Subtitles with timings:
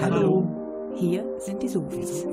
[0.00, 0.92] Hallo.
[0.96, 2.24] Hier sind die Sofis.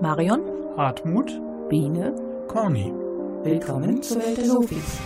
[0.00, 0.42] Marion,
[0.76, 1.30] Hartmut,
[1.68, 2.14] Biene,
[2.48, 2.92] Corny.
[3.42, 4.98] willkommen zur Welt der Sofis.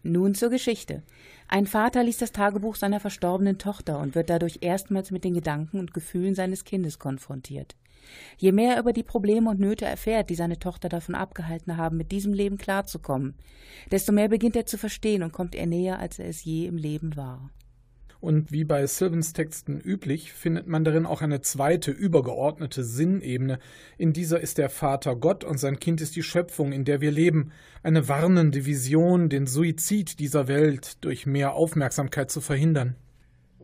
[0.03, 1.03] Nun zur Geschichte.
[1.49, 5.81] Ein Vater liest das Tagebuch seiner verstorbenen Tochter und wird dadurch erstmals mit den Gedanken
[5.81, 7.77] und Gefühlen seines Kindes konfrontiert.
[8.37, 11.97] Je mehr er über die Probleme und Nöte erfährt, die seine Tochter davon abgehalten haben,
[11.97, 13.35] mit diesem Leben klarzukommen,
[13.91, 16.77] desto mehr beginnt er zu verstehen und kommt er näher, als er es je im
[16.77, 17.51] Leben war.
[18.21, 23.61] Und wie bei Sylvans Texten üblich, findet man darin auch eine zweite, übergeordnete Sinnebene.
[23.97, 27.13] In dieser ist der Vater Gott und sein Kind ist die Schöpfung, in der wir
[27.13, 27.53] leben.
[27.85, 32.97] Eine warnende Vision, den Suizid dieser Welt durch mehr Aufmerksamkeit zu verhindern.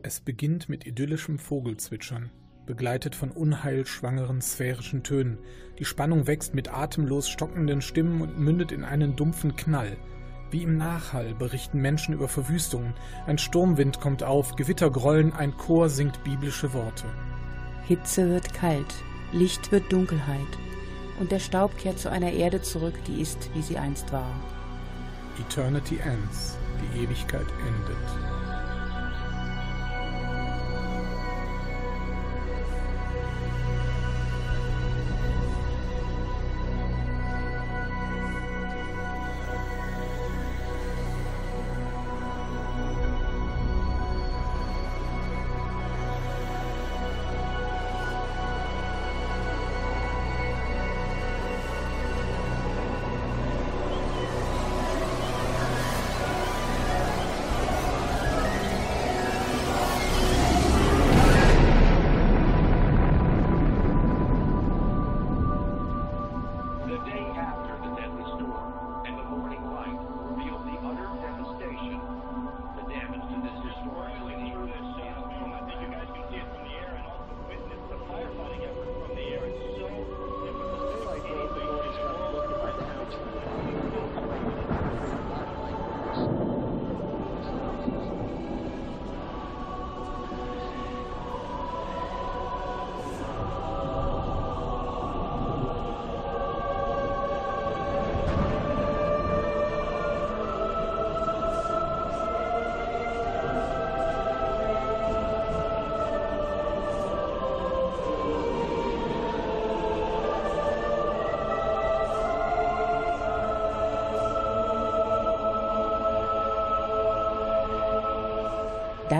[0.03, 2.29] Es beginnt mit idyllischem Vogelzwitschern,
[2.65, 5.37] begleitet von unheilschwangeren sphärischen Tönen.
[5.79, 9.97] Die Spannung wächst mit atemlos stockenden Stimmen und mündet in einen dumpfen Knall.
[10.51, 12.93] Wie im Nachhall berichten Menschen über Verwüstungen.
[13.27, 17.05] Ein Sturmwind kommt auf, Gewitter grollen, ein Chor singt biblische Worte.
[17.87, 18.93] Hitze wird kalt,
[19.31, 20.39] Licht wird Dunkelheit,
[21.19, 24.33] und der Staub kehrt zu einer Erde zurück, die ist, wie sie einst war.
[25.39, 28.34] Eternity ends, die Ewigkeit endet.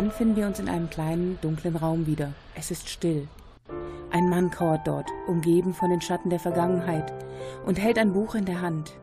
[0.05, 2.31] Dann finden wir uns in einem kleinen, dunklen Raum wieder.
[2.53, 3.27] Es ist still.
[4.11, 7.11] Ein Mann kauert dort, umgeben von den Schatten der Vergangenheit,
[7.65, 8.93] und hält ein Buch in der Hand.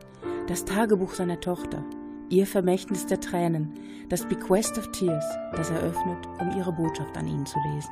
[0.47, 1.83] Das Tagebuch seiner Tochter,
[2.29, 3.73] ihr Vermächtnis der Tränen,
[4.07, 7.91] das Bequest of Tears, das er öffnet, um ihre Botschaft an ihn zu lesen.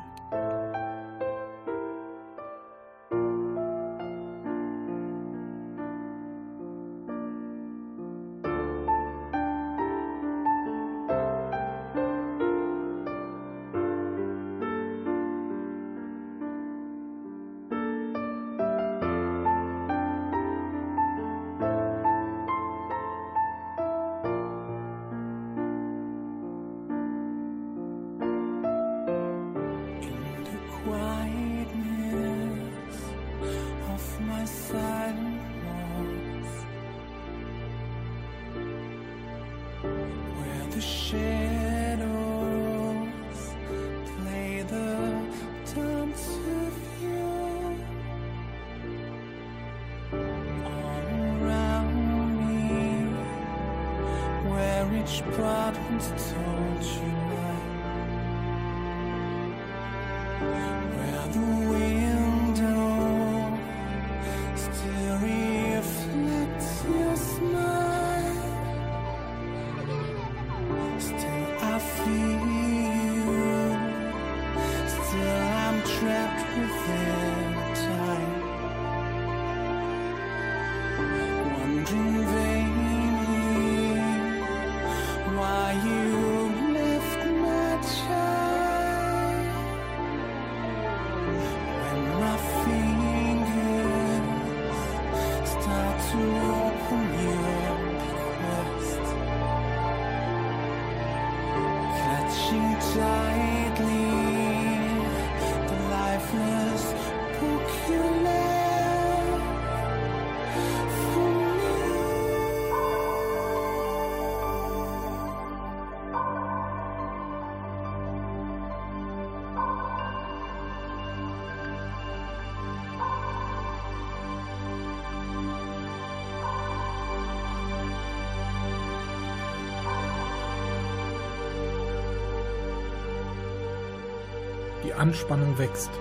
[135.11, 135.91] Anspannung wächst.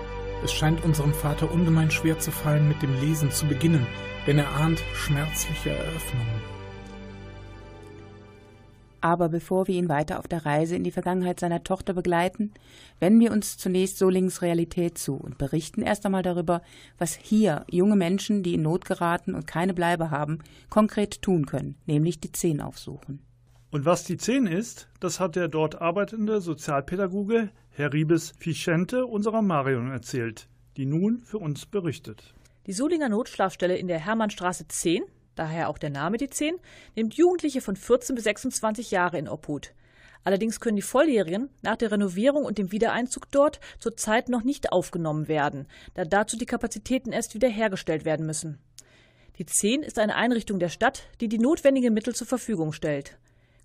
[0.41, 3.85] Es scheint unserem Vater ungemein schwer zu fallen, mit dem Lesen zu beginnen,
[4.25, 6.41] denn er ahnt schmerzliche Eröffnungen.
[9.01, 12.53] Aber bevor wir ihn weiter auf der Reise in die Vergangenheit seiner Tochter begleiten,
[13.01, 16.61] wenden wir uns zunächst Solings Realität zu und berichten erst einmal darüber,
[16.97, 21.75] was hier junge Menschen, die in Not geraten und keine Bleibe haben, konkret tun können,
[21.85, 23.19] nämlich die Zehn aufsuchen.
[23.71, 29.41] Und was die 10 ist, das hat der dort arbeitende Sozialpädagoge Herr Riebes Fischente unserer
[29.41, 32.33] Marion erzählt, die nun für uns berichtet.
[32.67, 35.03] Die Solinger Notschlafstelle in der Hermannstraße 10,
[35.35, 36.55] daher auch der Name die 10,
[36.97, 39.73] nimmt Jugendliche von 14 bis 26 Jahre in Obhut.
[40.25, 45.29] Allerdings können die Volljährigen nach der Renovierung und dem Wiedereinzug dort zurzeit noch nicht aufgenommen
[45.29, 48.59] werden, da dazu die Kapazitäten erst wiederhergestellt werden müssen.
[49.37, 53.17] Die 10 ist eine Einrichtung der Stadt, die die notwendigen Mittel zur Verfügung stellt.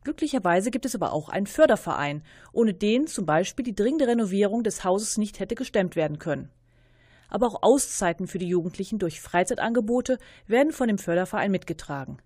[0.06, 2.22] Glücklicherweise gibt es aber auch einen Förderverein,
[2.52, 6.48] ohne den zum Beispiel die dringende Renovierung des Hauses nicht hätte gestemmt werden können.
[7.28, 12.18] Aber auch Auszeiten für die Jugendlichen durch Freizeitangebote werden von dem Förderverein mitgetragen.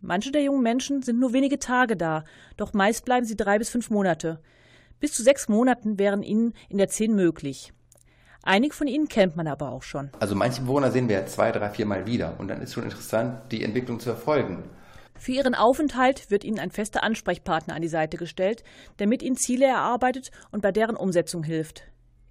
[0.00, 2.22] Manche der jungen Menschen sind nur wenige Tage da,
[2.56, 4.38] doch meist bleiben sie drei bis fünf Monate.
[5.00, 7.72] Bis zu sechs Monaten wären ihnen in der zehn möglich.
[8.44, 10.10] Einige von ihnen kennt man aber auch schon.
[10.20, 12.84] Also manche Bewohner sehen wir ja zwei, drei, vier Mal wieder und dann ist schon
[12.84, 14.62] interessant, die Entwicklung zu verfolgen.
[15.18, 18.62] Für ihren Aufenthalt wird ihnen ein fester Ansprechpartner an die Seite gestellt,
[18.98, 21.84] der mit ihnen Ziele erarbeitet und bei deren Umsetzung hilft.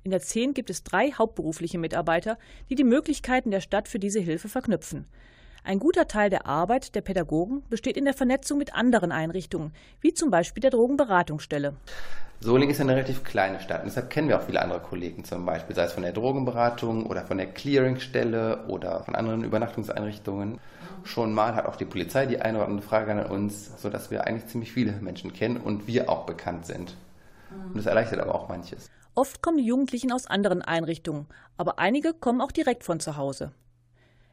[0.03, 2.37] In der 10 gibt es drei hauptberufliche Mitarbeiter,
[2.69, 5.07] die die Möglichkeiten der Stadt für diese Hilfe verknüpfen.
[5.67, 10.13] Ein guter Teil der Arbeit der Pädagogen besteht in der Vernetzung mit anderen Einrichtungen, wie
[10.13, 11.73] zum Beispiel der Drogenberatungsstelle.
[12.39, 15.43] Solingen ist eine relativ kleine Stadt und deshalb kennen wir auch viele andere Kollegen, zum
[15.43, 20.59] Beispiel sei es von der Drogenberatung oder von der Clearingstelle oder von anderen Übernachtungseinrichtungen.
[21.03, 24.27] Schon mal hat auch die Polizei die eine oder andere Frage an uns, sodass wir
[24.27, 26.95] eigentlich ziemlich viele Menschen kennen und wir auch bekannt sind.
[27.49, 28.87] Und das erleichtert aber auch manches.
[29.15, 31.25] Oft kommen die Jugendlichen aus anderen Einrichtungen,
[31.57, 33.51] aber einige kommen auch direkt von zu Hause.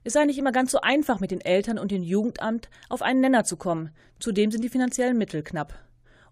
[0.04, 3.20] Es sei nicht immer ganz so einfach, mit den Eltern und dem Jugendamt auf einen
[3.20, 3.90] Nenner zu kommen.
[4.18, 5.74] Zudem sind die finanziellen Mittel knapp.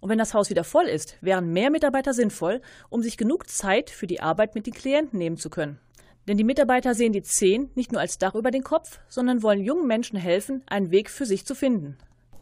[0.01, 3.91] Und wenn das Haus wieder voll ist, wären mehr Mitarbeiter sinnvoll, um sich genug Zeit
[3.91, 5.79] für die Arbeit mit den Klienten nehmen zu können.
[6.27, 9.63] Denn die Mitarbeiter sehen die Zehn nicht nur als Dach über den Kopf, sondern wollen
[9.63, 11.97] jungen Menschen helfen, einen Weg für sich zu finden.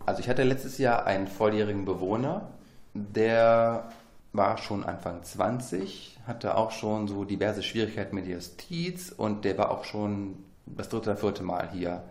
[0.06, 2.52] Also ich hatte letztes Jahr einen volljährigen Bewohner,
[2.94, 3.90] der
[4.32, 9.70] war schon Anfang 20, hatte auch schon so diverse Schwierigkeiten mit Justiz und der war
[9.70, 10.44] auch schon
[10.77, 12.03] das dritte oder vierte Mal hier.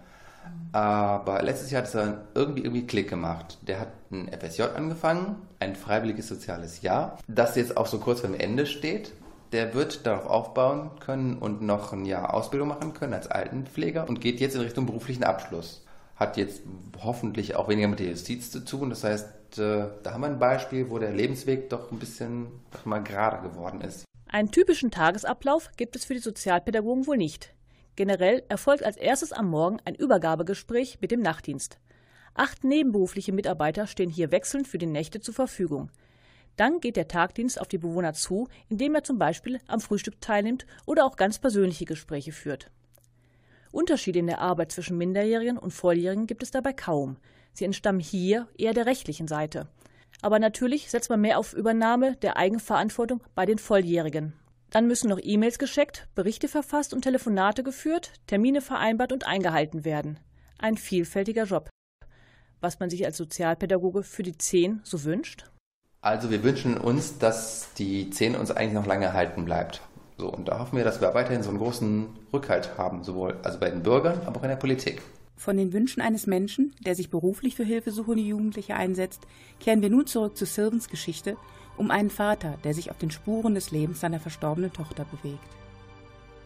[0.71, 3.57] Aber letztes Jahr hat es dann irgendwie, irgendwie Klick gemacht.
[3.61, 8.29] Der hat ein FSJ angefangen, ein freiwilliges soziales Jahr, das jetzt auch so kurz vor
[8.29, 9.13] dem Ende steht.
[9.53, 14.19] Der wird darauf aufbauen können und noch ein Jahr Ausbildung machen können als Altenpfleger und
[14.19, 15.85] geht jetzt in Richtung beruflichen Abschluss.
[16.17, 16.61] Hat jetzt
[17.01, 18.89] hoffentlich auch weniger mit der Justiz zu tun.
[18.89, 22.47] Das heißt, äh, da haben wir ein Beispiel, wo der Lebensweg doch ein bisschen
[22.83, 24.03] mal gerade geworden ist.
[24.29, 27.53] Einen typischen Tagesablauf gibt es für die Sozialpädagogen wohl nicht.
[27.97, 31.79] Generell erfolgt als erstes am Morgen ein Übergabegespräch mit dem Nachtdienst.
[32.35, 35.89] Acht nebenberufliche Mitarbeiter stehen hier wechselnd für die Nächte zur Verfügung.
[36.57, 40.67] Dann geht der Tagdienst auf die Bewohner zu, indem er zum Beispiel am Frühstück teilnimmt
[40.85, 42.69] oder auch ganz persönliche Gespräche führt.
[43.71, 47.17] Unterschiede in der Arbeit zwischen Minderjährigen und Volljährigen gibt es dabei kaum.
[47.53, 49.67] Sie entstammen hier eher der rechtlichen Seite.
[50.21, 54.33] Aber natürlich setzt man mehr auf Übernahme der Eigenverantwortung bei den Volljährigen.
[54.69, 60.19] Dann müssen noch E-Mails gescheckt, Berichte verfasst und Telefonate geführt, Termine vereinbart und eingehalten werden.
[60.59, 61.69] Ein vielfältiger Job.
[62.59, 65.45] Was man sich als Sozialpädagoge für die Zehn so wünscht?
[66.01, 69.81] Also wir wünschen uns, dass die 10 uns eigentlich noch lange erhalten bleibt.
[70.17, 73.59] So, und da hoffen wir, dass wir weiterhin so einen großen Rückhalt haben, sowohl also
[73.59, 75.01] bei den Bürgern, aber auch in der Politik.
[75.35, 79.27] Von den Wünschen eines Menschen, der sich beruflich für hilfesuchende Jugendliche einsetzt,
[79.59, 81.37] kehren wir nun zurück zu Sylvans Geschichte
[81.77, 85.39] um einen Vater, der sich auf den Spuren des Lebens seiner verstorbenen Tochter bewegt.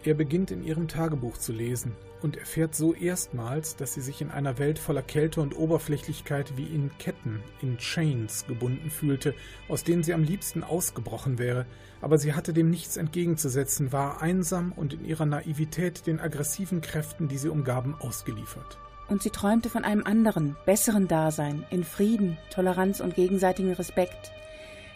[0.03, 4.31] Er beginnt in ihrem Tagebuch zu lesen und erfährt so erstmals, dass sie sich in
[4.31, 9.35] einer Welt voller Kälte und Oberflächlichkeit wie in Ketten, in Chains gebunden fühlte,
[9.69, 11.67] aus denen sie am liebsten ausgebrochen wäre,
[12.01, 17.27] aber sie hatte dem nichts entgegenzusetzen, war einsam und in ihrer Naivität den aggressiven Kräften,
[17.27, 18.79] die sie umgaben, ausgeliefert.
[19.07, 24.31] Und sie träumte von einem anderen, besseren Dasein, in Frieden, Toleranz und gegenseitigem Respekt,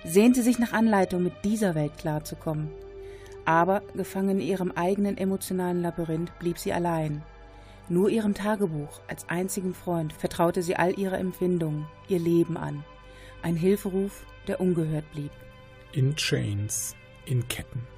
[0.06, 2.70] sehnte sich nach Anleitung, mit dieser Welt klarzukommen.
[3.44, 7.24] Aber, gefangen in ihrem eigenen emotionalen Labyrinth, blieb sie allein.
[7.90, 12.84] Nur ihrem Tagebuch als einzigen Freund vertraute sie all ihre Empfindungen, ihr Leben an.
[13.44, 15.32] Ein Hilferuf, der ungehört blieb.
[15.92, 16.96] In Chains,
[17.26, 17.95] in Ketten.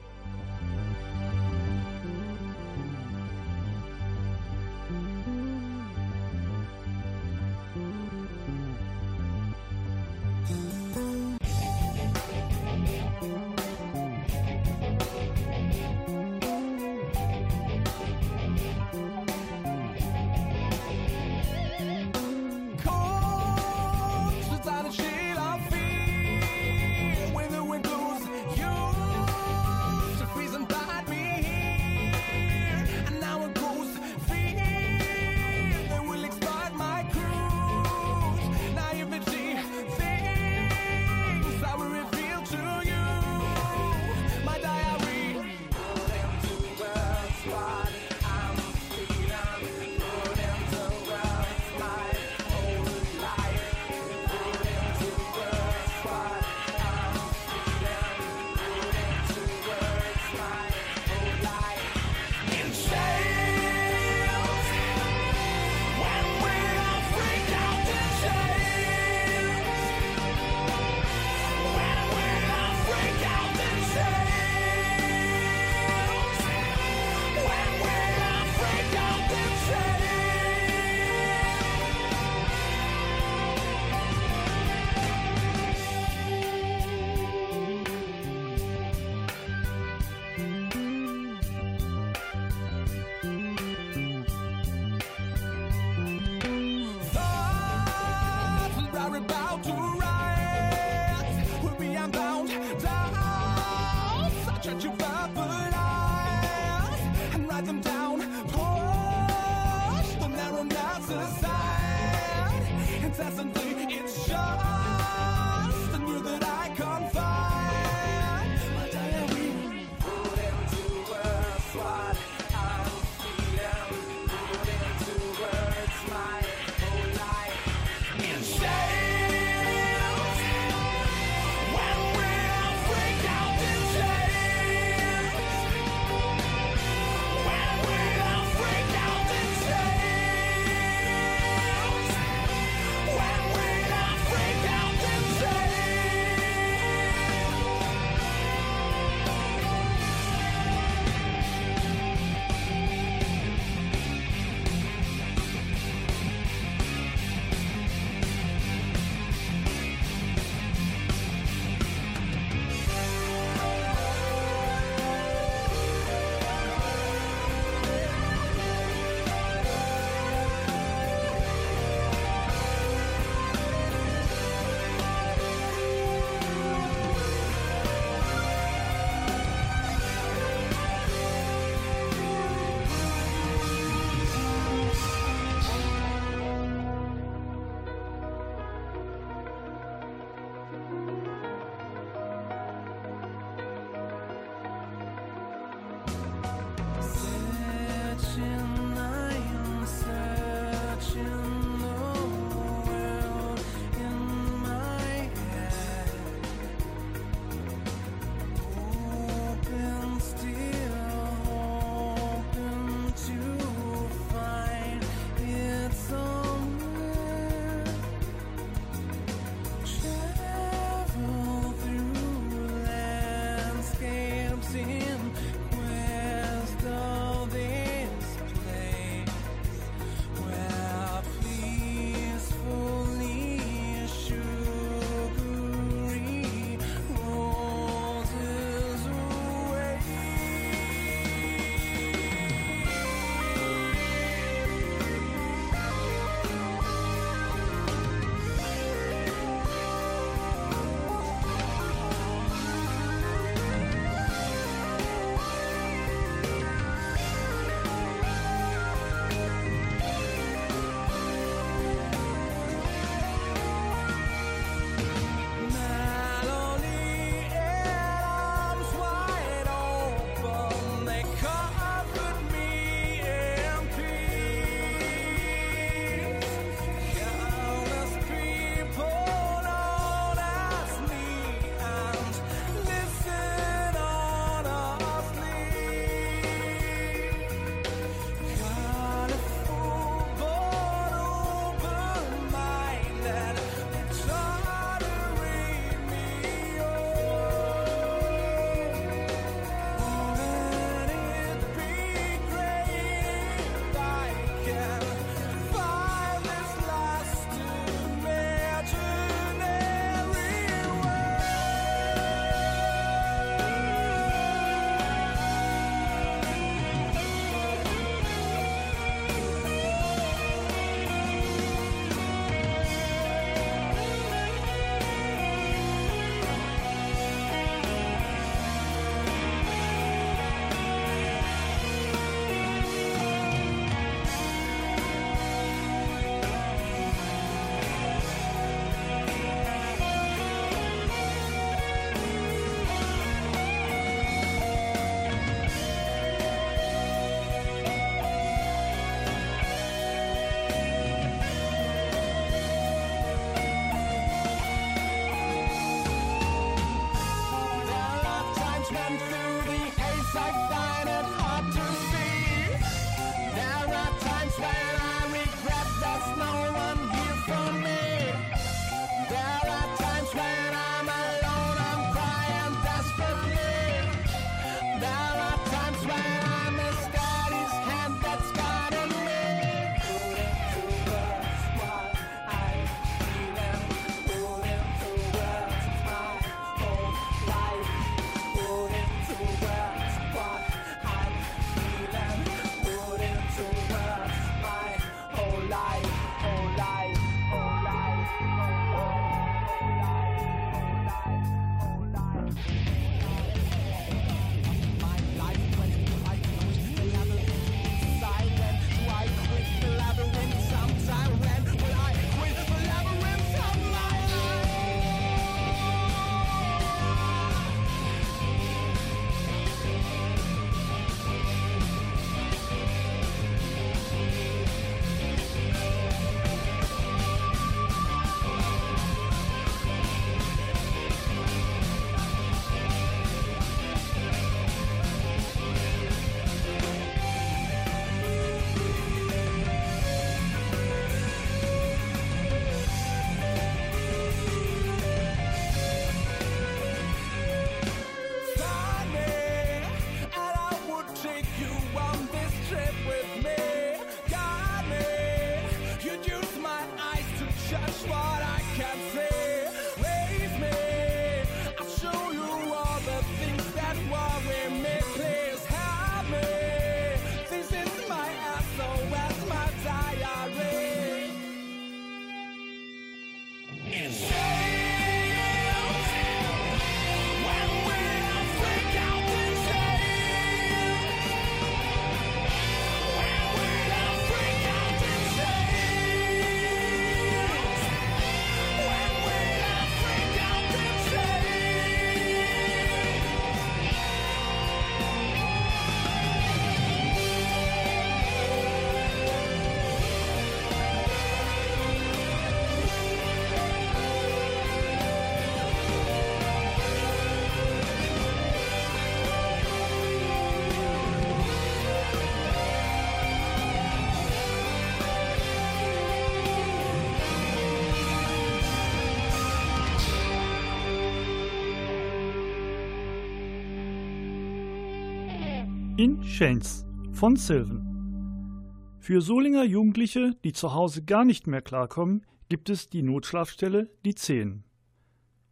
[526.37, 528.63] In Shanes von Sylvan.
[528.99, 534.13] Für Solinger Jugendliche, die zu Hause gar nicht mehr klarkommen, gibt es die Notschlafstelle Die
[534.13, 534.63] Zehn.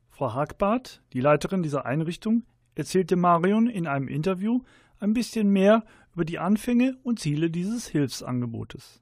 [0.09, 2.43] Frau Hagbart, die Leiterin dieser Einrichtung,
[2.75, 4.61] erzählte Marion in einem Interview
[4.99, 9.01] ein bisschen mehr über die Anfänge und Ziele dieses Hilfsangebotes.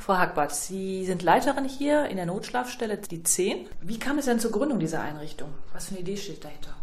[0.00, 3.66] Frau Hagbart, Sie sind Leiterin hier in der Notschlafstelle Die 10.
[3.80, 5.50] Wie kam es denn zur Gründung dieser Einrichtung?
[5.72, 6.74] Was für eine Idee steht dahinter?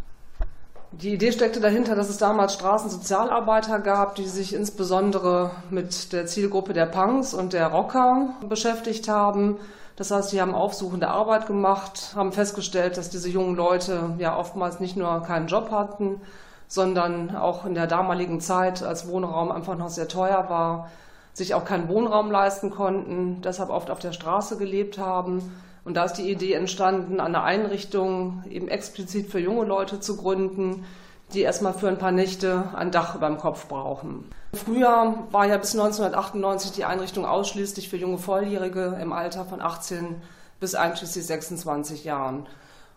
[0.91, 6.73] Die Idee steckte dahinter, dass es damals Straßensozialarbeiter gab, die sich insbesondere mit der Zielgruppe
[6.73, 9.59] der Punks und der Rocker beschäftigt haben.
[9.97, 14.79] Das heißt, die haben aufsuchende Arbeit gemacht, haben festgestellt, dass diese jungen Leute ja oftmals
[14.79, 16.21] nicht nur keinen Job hatten,
[16.67, 20.89] sondern auch in der damaligen Zeit, als Wohnraum einfach noch sehr teuer war,
[21.33, 25.51] sich auch keinen Wohnraum leisten konnten, deshalb oft auf der Straße gelebt haben.
[25.85, 30.85] Und da ist die Idee entstanden, eine Einrichtung eben explizit für junge Leute zu gründen,
[31.33, 34.25] die erstmal für ein paar Nächte ein Dach über dem Kopf brauchen.
[34.53, 40.21] Früher war ja bis 1998 die Einrichtung ausschließlich für junge Volljährige im Alter von 18
[40.59, 42.47] bis einschließlich 26 Jahren.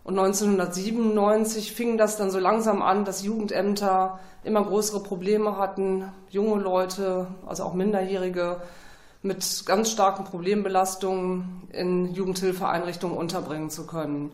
[0.05, 6.61] Und 1997 fing das dann so langsam an, dass Jugendämter immer größere Probleme hatten, junge
[6.61, 8.61] Leute, also auch Minderjährige,
[9.23, 14.33] mit ganz starken Problembelastungen in Jugendhilfeeinrichtungen unterbringen zu können.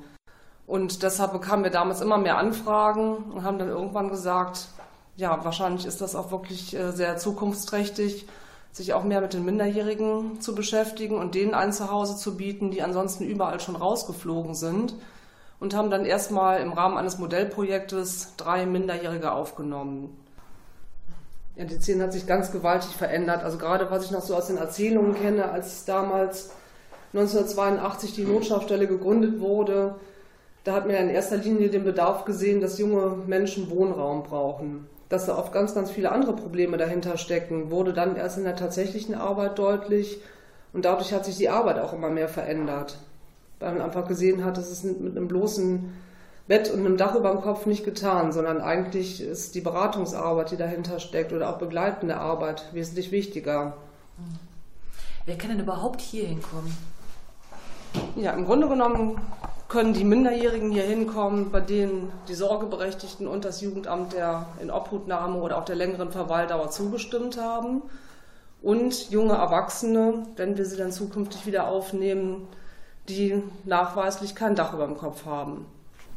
[0.66, 4.68] Und deshalb bekamen wir damals immer mehr Anfragen und haben dann irgendwann gesagt,
[5.16, 8.26] ja, wahrscheinlich ist das auch wirklich äh, sehr zukunftsträchtig,
[8.72, 12.82] sich auch mehr mit den Minderjährigen zu beschäftigen und denen ein Zuhause zu bieten, die
[12.82, 14.94] ansonsten überall schon rausgeflogen sind.
[15.60, 20.16] Und haben dann erstmal im Rahmen eines Modellprojektes drei Minderjährige aufgenommen.
[21.58, 23.42] Ja, die Szene hat sich ganz gewaltig verändert.
[23.42, 26.50] Also gerade was ich noch so aus den Erzählungen kenne, als damals
[27.12, 29.96] 1982 die Notschlafstelle gegründet wurde,
[30.62, 34.86] da hat man ja in erster Linie den Bedarf gesehen, dass junge Menschen Wohnraum brauchen.
[35.08, 38.54] Dass da oft ganz, ganz viele andere Probleme dahinter stecken, wurde dann erst in der
[38.54, 40.20] tatsächlichen Arbeit deutlich.
[40.72, 42.98] Und dadurch hat sich die Arbeit auch immer mehr verändert.
[43.58, 45.92] Weil man einfach gesehen hat, dass es mit einem bloßen
[46.48, 50.56] Bett und einem Dach über dem Kopf nicht getan, sondern eigentlich ist die Beratungsarbeit, die
[50.56, 53.76] dahinter steckt oder auch begleitende Arbeit wesentlich wichtiger.
[55.26, 56.74] Wer kann denn überhaupt hier hinkommen?
[58.16, 59.20] Ja, im Grunde genommen
[59.68, 65.58] können die Minderjährigen hier hinkommen, bei denen die Sorgeberechtigten und das Jugendamt der Inobhutnahme oder
[65.58, 67.82] auch der längeren Verweildauer zugestimmt haben.
[68.62, 72.48] Und junge Erwachsene, wenn wir sie dann zukünftig wieder aufnehmen,
[73.10, 75.66] die nachweislich kein Dach über dem Kopf haben.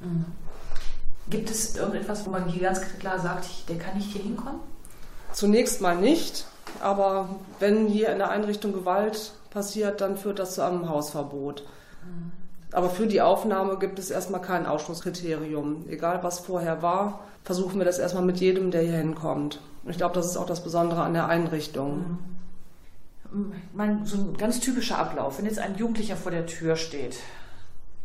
[0.01, 0.25] Mhm.
[1.29, 4.59] Gibt es irgendetwas, wo man hier ganz klar sagt, der kann nicht hier hinkommen?
[5.31, 6.45] Zunächst mal nicht,
[6.81, 11.63] aber wenn hier in der Einrichtung Gewalt passiert, dann führt das zu einem Hausverbot.
[12.03, 12.31] Mhm.
[12.73, 15.87] Aber für die Aufnahme gibt es erstmal kein Ausschlusskriterium.
[15.89, 19.59] Egal was vorher war, versuchen wir das erstmal mit jedem, der hier hinkommt.
[19.87, 22.19] Ich glaube, das ist auch das Besondere an der Einrichtung.
[23.31, 23.53] Mhm.
[23.73, 27.17] Mein, so ein ganz typischer Ablauf, wenn jetzt ein Jugendlicher vor der Tür steht,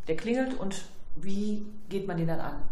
[0.07, 0.85] der klingelt und
[1.21, 2.63] wie geht man den dann an?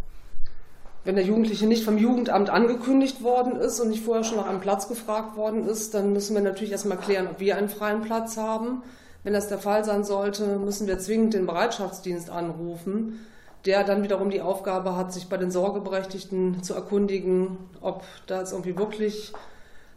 [1.05, 4.61] Wenn der Jugendliche nicht vom Jugendamt angekündigt worden ist und nicht vorher schon nach einem
[4.61, 8.39] Platz gefragt worden ist, dann müssen wir natürlich erstmal klären, ob wir einen freien Platz
[8.39, 8.83] haben.
[9.23, 13.21] Wenn das der Fall sein sollte, müssen wir zwingend den Bereitschaftsdienst anrufen,
[13.67, 18.53] der dann wiederum die Aufgabe hat, sich bei den Sorgeberechtigten zu erkundigen, ob da jetzt
[18.53, 19.33] irgendwie wirklich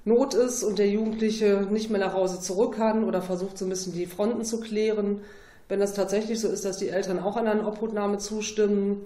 [0.04, 3.70] Not ist und der Jugendliche nicht mehr nach Hause zurück kann oder versucht so ein
[3.70, 5.22] bisschen die Fronten zu klären.
[5.70, 9.06] Wenn das tatsächlich so ist, dass die Eltern auch an eine Obhutnahme zustimmen,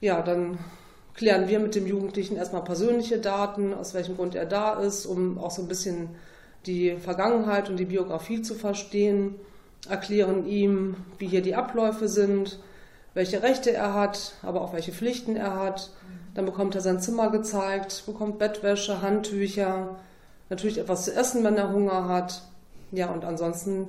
[0.00, 0.58] ja, dann
[1.14, 5.38] klären wir mit dem Jugendlichen erstmal persönliche Daten, aus welchem Grund er da ist, um
[5.38, 6.10] auch so ein bisschen
[6.66, 9.36] die Vergangenheit und die Biografie zu verstehen,
[9.88, 12.58] erklären ihm, wie hier die Abläufe sind,
[13.14, 15.90] welche Rechte er hat, aber auch welche Pflichten er hat.
[16.34, 19.96] Dann bekommt er sein Zimmer gezeigt, bekommt Bettwäsche, Handtücher,
[20.50, 22.42] natürlich etwas zu essen, wenn er Hunger hat.
[22.90, 23.88] Ja, und ansonsten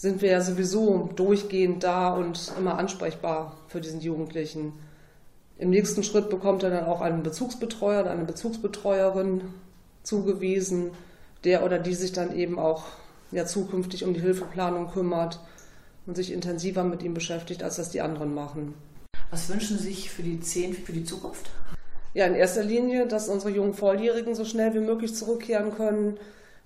[0.00, 4.72] sind wir ja sowieso durchgehend da und immer ansprechbar für diesen Jugendlichen.
[5.58, 9.42] Im nächsten Schritt bekommt er dann auch einen Bezugsbetreuer oder eine Bezugsbetreuerin
[10.02, 10.92] zugewiesen,
[11.44, 12.84] der oder die sich dann eben auch
[13.30, 15.38] ja, zukünftig um die Hilfeplanung kümmert
[16.06, 18.72] und sich intensiver mit ihm beschäftigt, als das die anderen machen.
[19.30, 21.50] Was wünschen Sie sich für die zehn für die Zukunft?
[22.14, 26.16] Ja, in erster Linie, dass unsere jungen Volljährigen so schnell wie möglich zurückkehren können,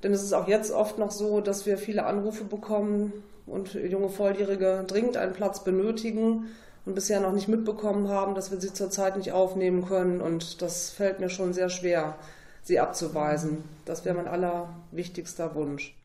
[0.05, 3.13] denn es ist auch jetzt oft noch so, dass wir viele Anrufe bekommen
[3.47, 6.47] und junge Volljährige dringend einen Platz benötigen
[6.85, 10.21] und bisher noch nicht mitbekommen haben, dass wir sie zurzeit nicht aufnehmen können.
[10.21, 12.17] Und das fällt mir schon sehr schwer,
[12.63, 13.65] sie abzuweisen.
[13.87, 15.97] Das wäre mein allerwichtigster Wunsch.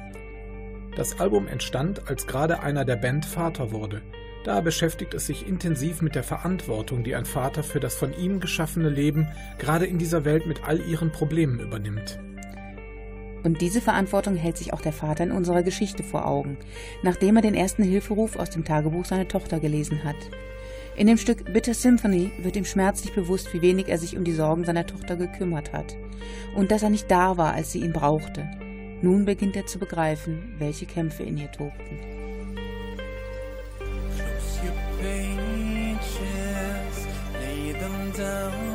[0.96, 4.02] Das Album entstand, als gerade einer der Band Vater wurde.
[4.44, 8.40] Da beschäftigt es sich intensiv mit der Verantwortung, die ein Vater für das von ihm
[8.40, 9.28] geschaffene Leben
[9.58, 12.18] gerade in dieser Welt mit all ihren Problemen übernimmt.
[13.44, 16.58] Und diese Verantwortung hält sich auch der Vater in unserer Geschichte vor Augen,
[17.02, 20.16] nachdem er den ersten Hilferuf aus dem Tagebuch seiner Tochter gelesen hat.
[20.96, 24.32] In dem Stück Bitter Symphony wird ihm schmerzlich bewusst, wie wenig er sich um die
[24.32, 25.96] Sorgen seiner Tochter gekümmert hat
[26.54, 28.48] und dass er nicht da war, als sie ihn brauchte.
[29.00, 32.11] Nun beginnt er zu begreifen, welche Kämpfe in ihr tobten.
[35.02, 36.98] Pages,
[37.34, 38.71] lay them down,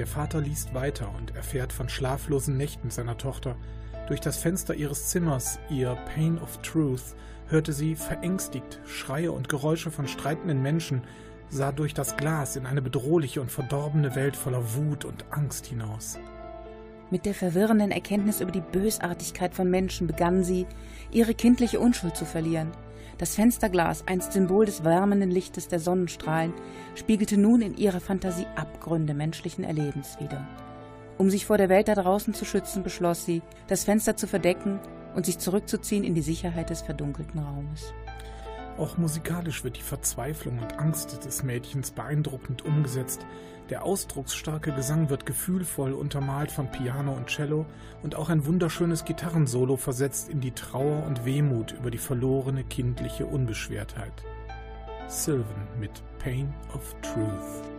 [0.00, 3.54] Der Vater liest weiter und erfährt von schlaflosen Nächten seiner Tochter.
[4.08, 7.14] Durch das Fenster ihres Zimmers, ihr Pain of Truth,
[7.48, 11.02] hörte sie verängstigt Schreie und Geräusche von streitenden Menschen,
[11.50, 16.18] sah durch das Glas in eine bedrohliche und verdorbene Welt voller Wut und Angst hinaus.
[17.10, 20.66] Mit der verwirrenden Erkenntnis über die Bösartigkeit von Menschen begann sie,
[21.10, 22.70] ihre kindliche Unschuld zu verlieren.
[23.20, 26.54] Das Fensterglas, einst Symbol des wärmenden Lichtes der Sonnenstrahlen,
[26.94, 30.48] spiegelte nun in ihrer Fantasie Abgründe menschlichen Erlebens wider.
[31.18, 34.80] Um sich vor der Welt da draußen zu schützen, beschloss sie, das Fenster zu verdecken
[35.14, 37.92] und sich zurückzuziehen in die Sicherheit des verdunkelten Raumes.
[38.78, 43.26] Auch musikalisch wird die Verzweiflung und Angst des Mädchens beeindruckend umgesetzt.
[43.70, 47.66] Der ausdrucksstarke Gesang wird gefühlvoll untermalt von Piano und Cello
[48.02, 53.26] und auch ein wunderschönes Gitarrensolo versetzt in die Trauer und Wehmut über die verlorene kindliche
[53.26, 54.24] Unbeschwertheit.
[55.06, 57.70] Sylvan mit Pain of Truth.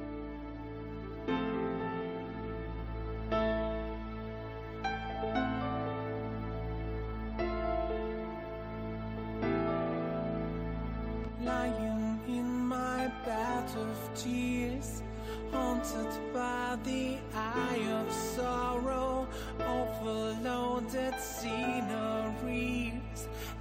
[16.34, 19.28] By the eye of sorrow,
[19.60, 22.92] overloaded sceneries,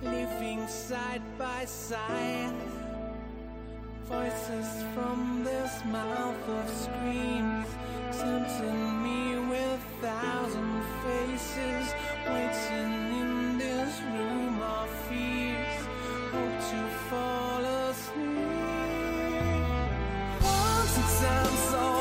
[0.02, 2.54] living side by side.
[4.04, 7.66] Voices from this mouth of screams,
[8.12, 11.94] tempting me with thousand faces,
[12.26, 15.80] waiting in this room of fears
[16.32, 18.50] hope to fall asleep.
[20.42, 21.99] Once a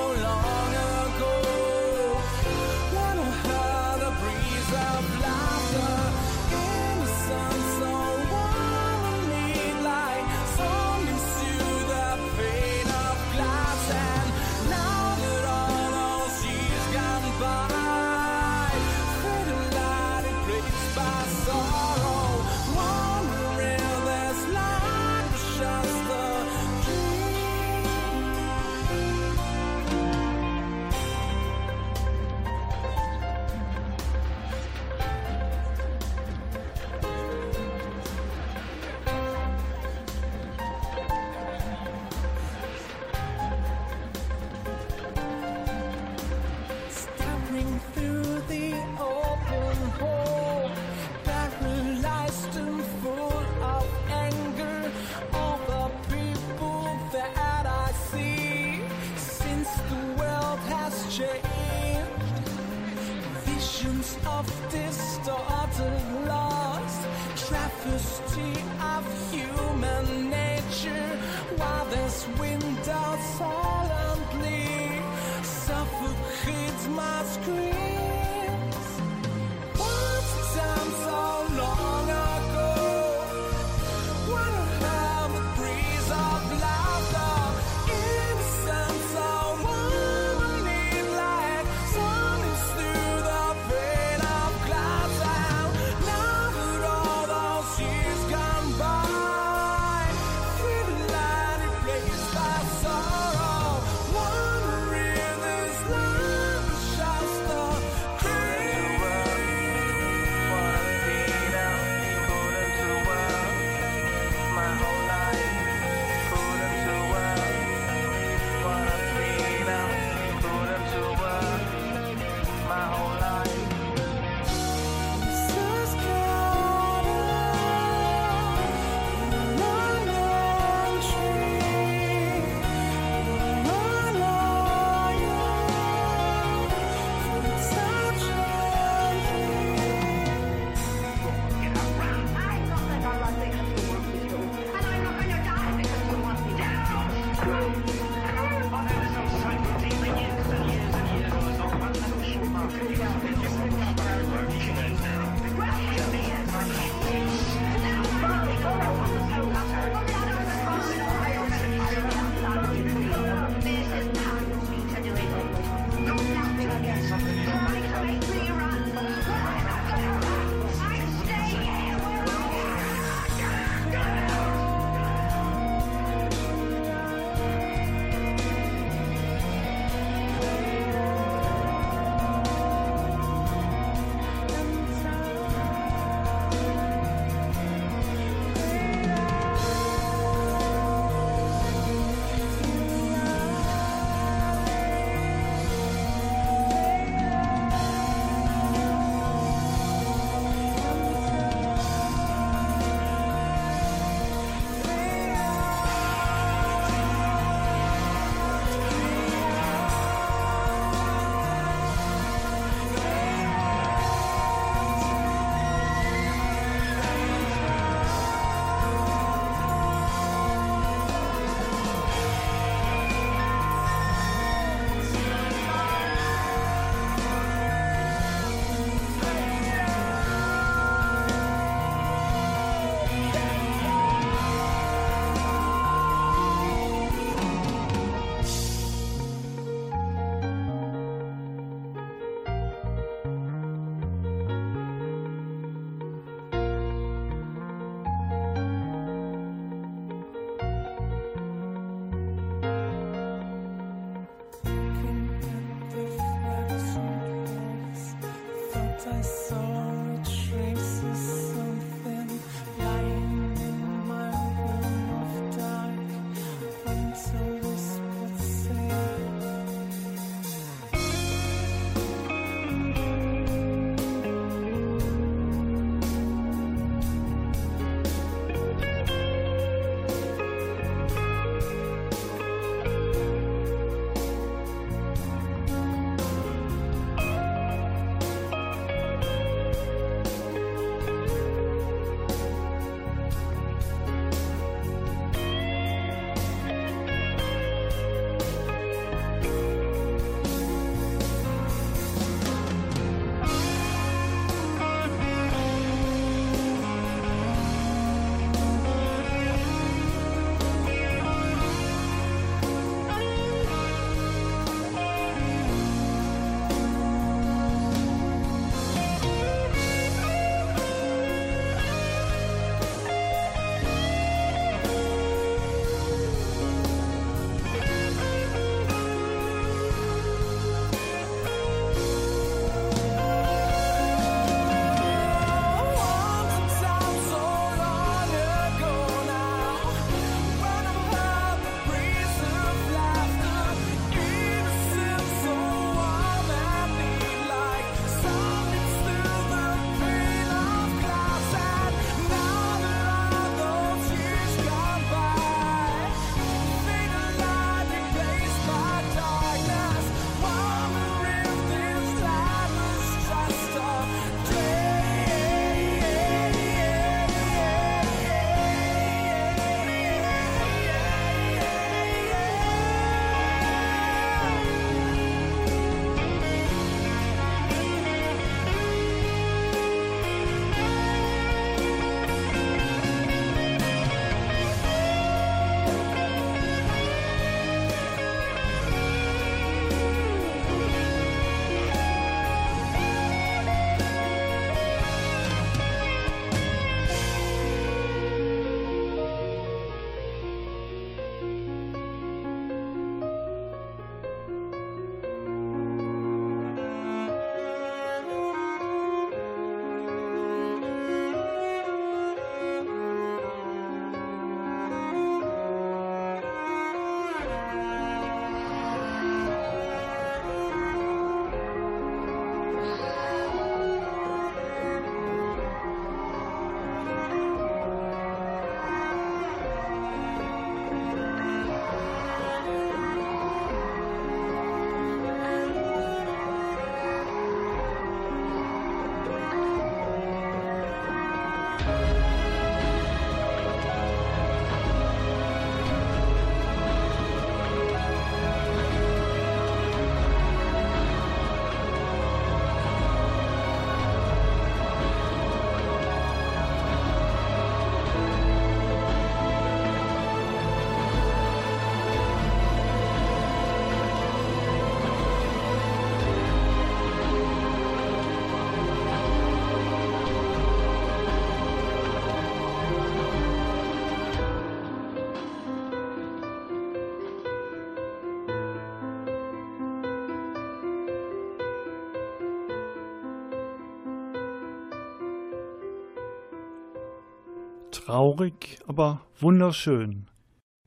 [488.09, 490.25] Traurig, aber wunderschön.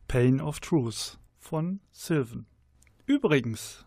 [0.08, 2.46] Pain of Truth von Sylvan.
[3.06, 3.86] Übrigens,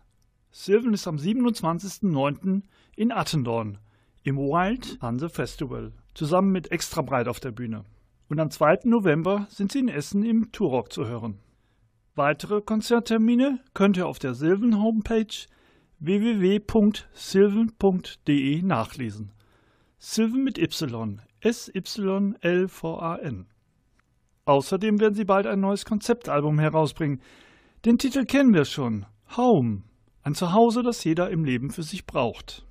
[0.50, 2.62] Sylvan ist am 27.09.
[2.96, 3.76] in Attendorn
[4.22, 7.84] im Wild Hanse Festival zusammen mit Extra Breit auf der Bühne.
[8.30, 8.78] Und am 2.
[8.84, 11.38] November sind sie in Essen im Turok zu hören.
[12.14, 15.44] Weitere Konzerttermine könnt ihr auf der Sylvan Homepage
[15.98, 19.32] www.sylvan.de nachlesen.
[19.98, 23.46] Sylvan mit Y, S-Y-L-V-A-N.
[24.46, 27.20] Außerdem werden sie bald ein neues Konzeptalbum herausbringen.
[27.84, 29.06] Den Titel kennen wir schon.
[29.36, 29.82] Home.
[30.22, 32.66] Ein Zuhause, das jeder im Leben für sich braucht.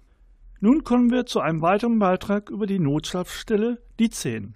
[0.60, 4.56] Nun kommen wir zu einem weiteren Beitrag über die Notschlafstelle Die 10.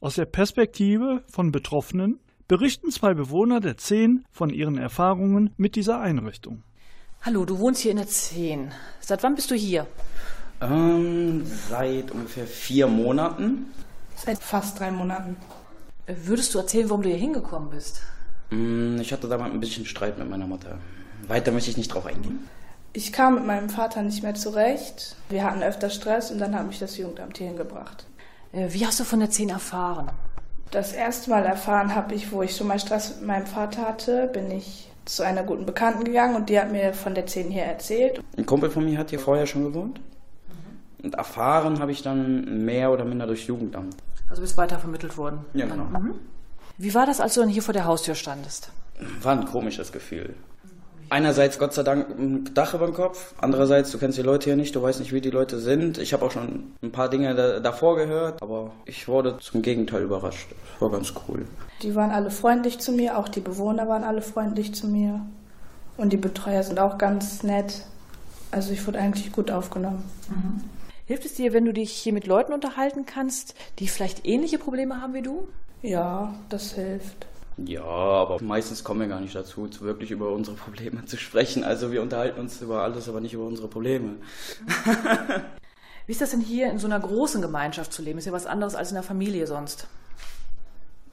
[0.00, 5.98] Aus der Perspektive von Betroffenen berichten zwei Bewohner der 10 von ihren Erfahrungen mit dieser
[5.98, 6.62] Einrichtung.
[7.22, 8.70] Hallo, du wohnst hier in der 10.
[9.00, 9.88] Seit wann bist du hier?
[10.60, 13.66] Ähm, seit ungefähr vier Monaten.
[14.16, 15.36] Seit fast drei Monaten.
[16.06, 18.00] Würdest du erzählen, warum du hier hingekommen bist?
[18.50, 20.78] Mm, Ich hatte damals ein bisschen Streit mit meiner Mutter.
[21.28, 22.48] Weiter möchte ich nicht drauf eingehen.
[22.92, 25.16] Ich kam mit meinem Vater nicht mehr zurecht.
[25.28, 28.06] Wir hatten öfter Stress und dann hat mich das Jugendamt hier hingebracht.
[28.52, 30.10] Äh, Wie hast du von der 10 erfahren?
[30.70, 34.28] Das erste Mal erfahren habe ich, wo ich so mal Stress mit meinem Vater hatte,
[34.32, 37.64] bin ich zu einer guten Bekannten gegangen und die hat mir von der 10 hier
[37.64, 38.20] erzählt.
[38.36, 40.00] Ein Kumpel von mir hat hier vorher schon gewohnt.
[41.06, 43.94] Und erfahren habe ich dann mehr oder minder durch Jugendamt.
[44.28, 45.38] Also bist weiter vermittelt worden.
[45.54, 45.84] Ja, genau.
[45.84, 46.14] Mhm.
[46.78, 48.72] Wie war das, als du dann hier vor der Haustür standest?
[49.22, 50.34] War ein komisches Gefühl.
[51.08, 54.56] Einerseits Gott sei Dank ein Dach über dem Kopf, andererseits du kennst die Leute hier
[54.56, 55.98] nicht, du weißt nicht, wie die Leute sind.
[55.98, 60.02] Ich habe auch schon ein paar Dinge da, davor gehört, aber ich wurde zum Gegenteil
[60.02, 60.48] überrascht.
[60.72, 61.46] Das war ganz cool.
[61.82, 65.20] Die waren alle freundlich zu mir, auch die Bewohner waren alle freundlich zu mir.
[65.96, 67.84] Und die Betreuer sind auch ganz nett.
[68.50, 70.02] Also ich wurde eigentlich gut aufgenommen.
[71.06, 75.00] Hilft es dir, wenn du dich hier mit Leuten unterhalten kannst, die vielleicht ähnliche Probleme
[75.00, 75.46] haben wie du?
[75.80, 77.28] Ja, das hilft.
[77.58, 81.62] Ja, aber meistens kommen wir gar nicht dazu, zu wirklich über unsere Probleme zu sprechen.
[81.62, 84.16] Also wir unterhalten uns über alles, aber nicht über unsere Probleme.
[86.06, 88.18] Wie ist das denn hier in so einer großen Gemeinschaft zu leben?
[88.18, 89.86] Ist ja was anderes als in der Familie sonst.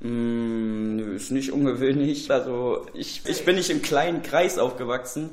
[0.03, 2.29] Mm, nö, ist nicht ungewöhnlich.
[2.29, 5.31] Also ich, ich bin nicht im kleinen Kreis aufgewachsen,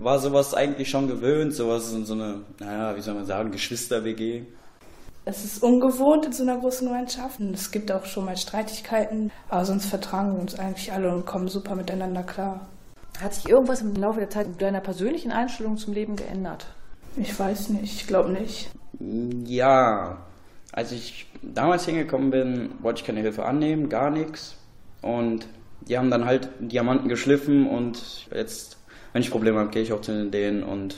[0.00, 4.42] war sowas eigentlich schon gewöhnt, sowas in so eine, naja, wie soll man sagen, Geschwister-WG.
[5.24, 7.38] Es ist ungewohnt in so einer großen Gemeinschaft.
[7.38, 11.24] Und Es gibt auch schon mal Streitigkeiten, aber sonst vertragen wir uns eigentlich alle und
[11.24, 12.66] kommen super miteinander klar.
[13.20, 16.66] Hat sich irgendwas im Laufe der Zeit mit deiner persönlichen Einstellung zum Leben geändert?
[17.16, 18.70] Ich weiß nicht, ich glaube nicht.
[19.44, 20.18] Ja,
[20.72, 24.56] als ich damals hingekommen bin, wollte ich keine Hilfe annehmen, gar nichts.
[25.02, 25.46] Und
[25.80, 28.76] die haben dann halt Diamanten geschliffen und jetzt,
[29.12, 30.96] wenn ich Probleme habe, gehe ich auch zu denen und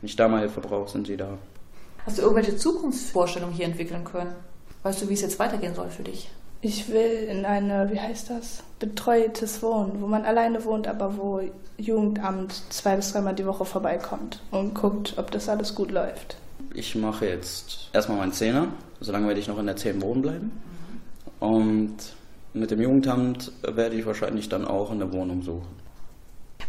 [0.00, 1.38] wenn ich da mal Hilfe brauche, sind sie da.
[2.04, 4.34] Hast du irgendwelche Zukunftsvorstellungen hier entwickeln können?
[4.82, 6.28] Weißt du, wie es jetzt weitergehen soll für dich?
[6.60, 11.40] Ich will in eine, wie heißt das, betreutes Wohnen, wo man alleine wohnt, aber wo
[11.76, 16.36] Jugendamt zwei bis dreimal die Woche vorbeikommt und guckt, ob das alles gut läuft.
[16.74, 18.68] Ich mache jetzt erstmal meinen Zehner,
[19.00, 20.52] solange werde ich noch in der 10 wohnen bleiben.
[21.40, 21.96] Und
[22.54, 25.82] mit dem Jugendamt werde ich wahrscheinlich dann auch eine Wohnung suchen.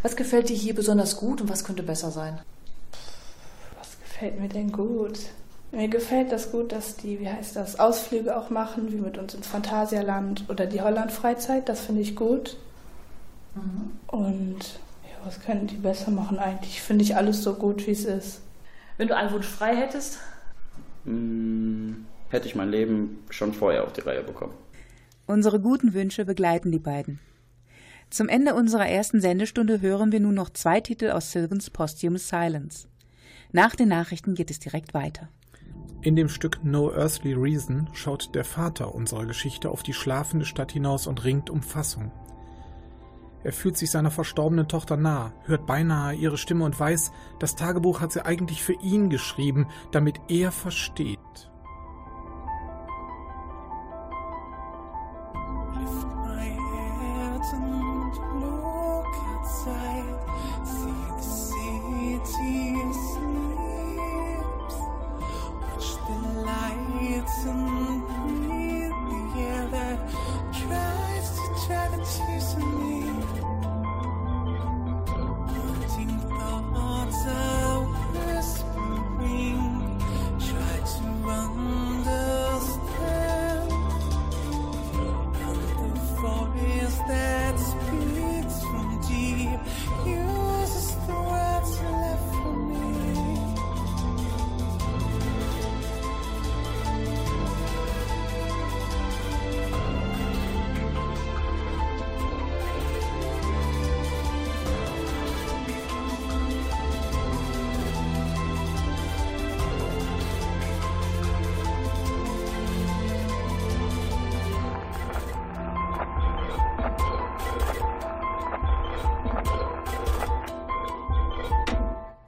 [0.02, 2.40] Was gefällt dir hier besonders gut und was könnte besser sein?
[3.78, 5.18] Was gefällt mir denn gut?
[5.72, 9.34] Mir gefällt das gut, dass die, wie heißt das, Ausflüge auch machen, wie mit uns
[9.34, 11.68] ins Phantasialand oder die Holland-Freizeit.
[11.68, 12.56] Das finde ich gut.
[14.06, 16.82] Und ja, was können die besser machen eigentlich?
[16.82, 18.40] Finde ich alles so gut, wie es ist.
[18.96, 20.18] Wenn du einen Wunsch frei hättest?
[21.04, 24.54] Hm, hätte ich mein Leben schon vorher auf die Reihe bekommen.
[25.26, 27.18] Unsere guten Wünsche begleiten die beiden.
[28.10, 32.86] Zum Ende unserer ersten Sendestunde hören wir nun noch zwei Titel aus Sylvans Posthumous Silence.
[33.50, 35.28] Nach den Nachrichten geht es direkt weiter.
[36.02, 40.72] In dem Stück No Earthly Reason schaut der Vater unserer Geschichte auf die schlafende Stadt
[40.72, 42.12] hinaus und ringt um Fassung.
[43.44, 48.00] Er fühlt sich seiner verstorbenen Tochter nah, hört beinahe ihre Stimme und weiß, das Tagebuch
[48.00, 51.20] hat sie eigentlich für ihn geschrieben, damit er versteht.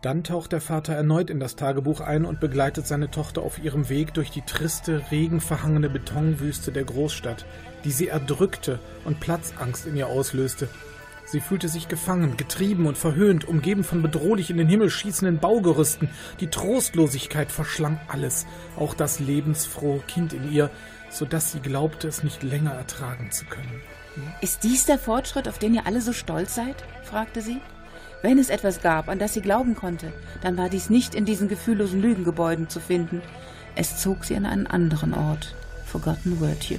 [0.06, 3.88] Dann taucht der Vater erneut in das Tagebuch ein und begleitet seine Tochter auf ihrem
[3.88, 7.44] Weg durch die triste, regenverhangene Betonwüste der Großstadt,
[7.82, 10.68] die sie erdrückte und Platzangst in ihr auslöste.
[11.24, 16.08] Sie fühlte sich gefangen, getrieben und verhöhnt, umgeben von bedrohlich in den Himmel schießenden Baugerüsten.
[16.38, 18.46] Die Trostlosigkeit verschlang alles,
[18.76, 20.70] auch das lebensfrohe Kind in ihr,
[21.10, 23.82] so dass sie glaubte, es nicht länger ertragen zu können.
[24.40, 26.76] Ist dies der Fortschritt, auf den ihr alle so stolz seid?
[27.02, 27.60] fragte sie.
[28.22, 30.12] Wenn es etwas gab, an das sie glauben konnte,
[30.42, 33.22] dann war dies nicht in diesen gefühllosen Lügengebäuden zu finden.
[33.74, 35.54] Es zog sie an einen anderen Ort.
[35.84, 36.78] Forgotten Virtue.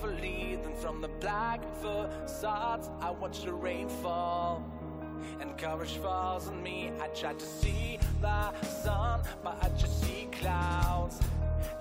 [0.00, 4.64] carefully Then from the black facades I watch the rain fall
[5.40, 10.28] And courage falls on me I try to see the sun But I just see
[10.32, 11.20] clouds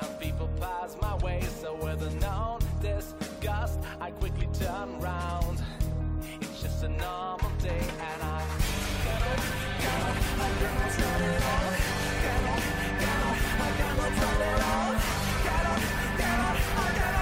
[0.02, 5.62] And people pass my way So with a known disgust I quickly turn round
[6.42, 8.46] It's just a normal day And I
[9.04, 9.40] cannot,
[9.84, 11.74] cannot, I cannot turn it on
[12.24, 12.62] Cannot,
[13.02, 15.00] cannot, I cannot turn it on
[15.46, 15.82] Cannot,
[16.18, 17.19] cannot, I cannot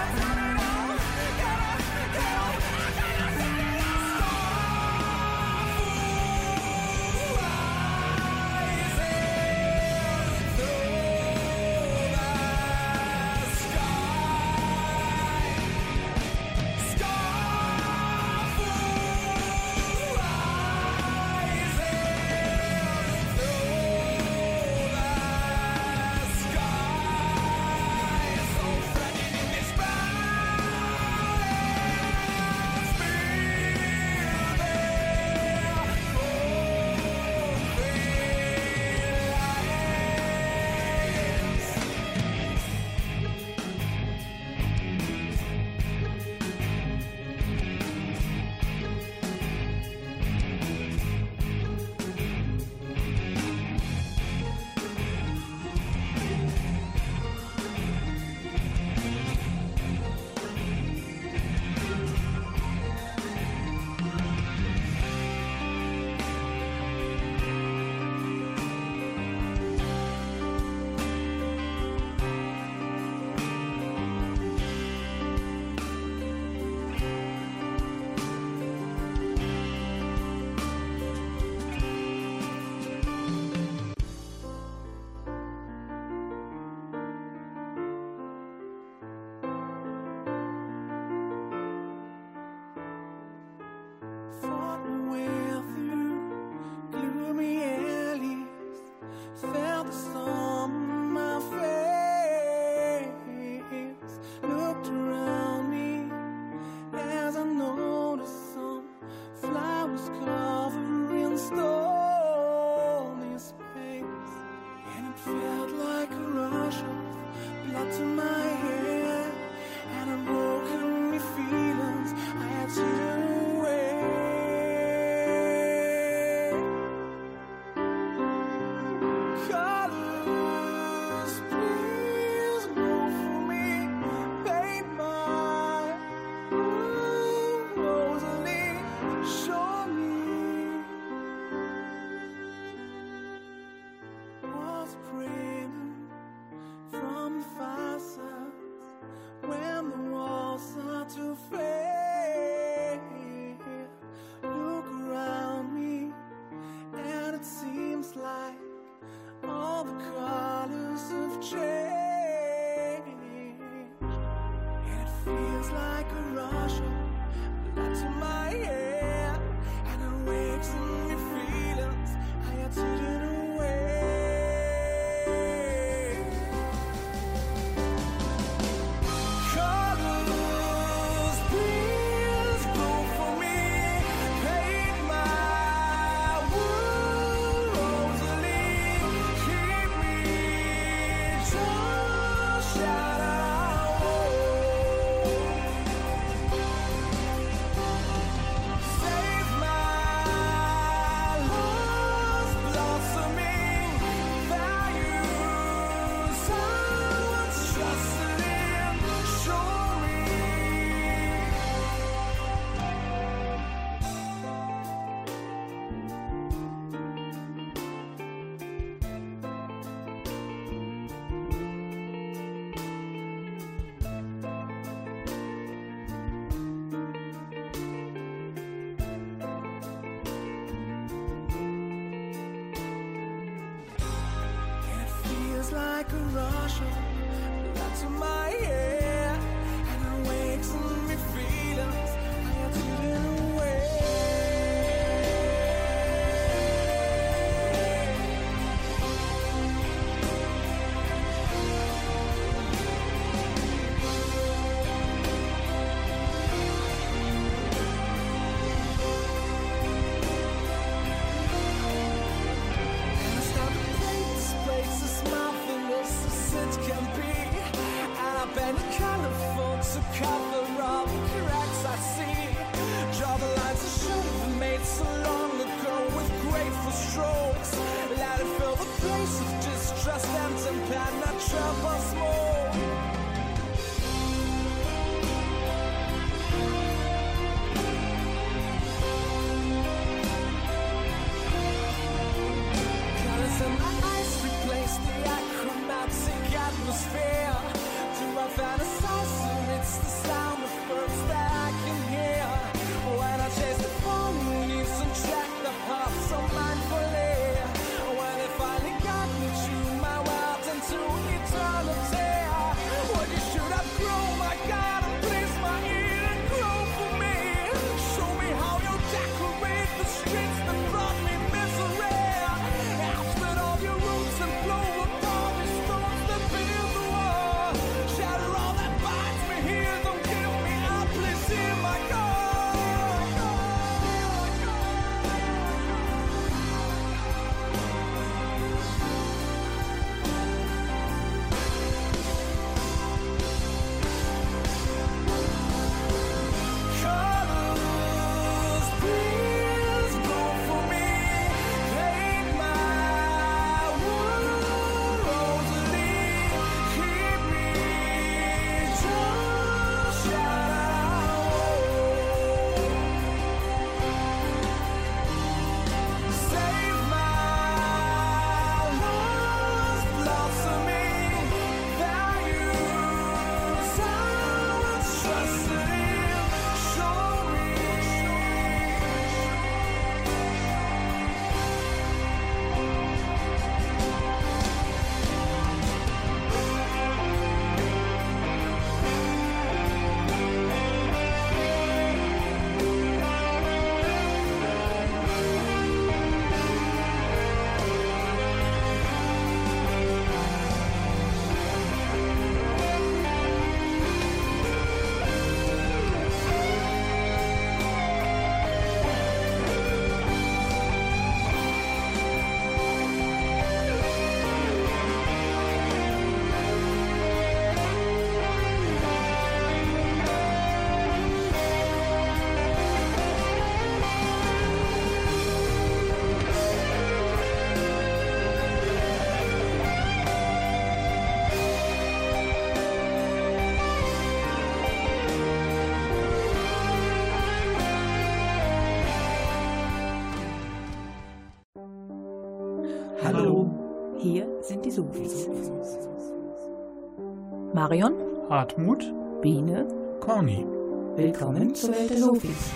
[447.78, 448.14] Marion?
[448.50, 449.04] Hartmut?
[449.40, 449.86] Biene,
[450.18, 450.66] Corny.
[451.14, 452.72] willkommen zur Welt der Sofis.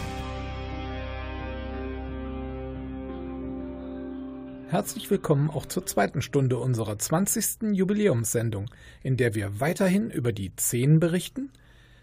[4.68, 7.72] Herzlich willkommen auch zur zweiten Stunde unserer 20.
[7.72, 8.70] Jubiläumssendung,
[9.03, 11.50] in der wir weiterhin über die Zehn berichten.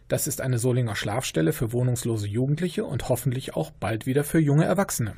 [0.09, 4.65] Das ist eine Solinger Schlafstelle für wohnungslose Jugendliche und hoffentlich auch bald wieder für junge
[4.65, 5.15] Erwachsene.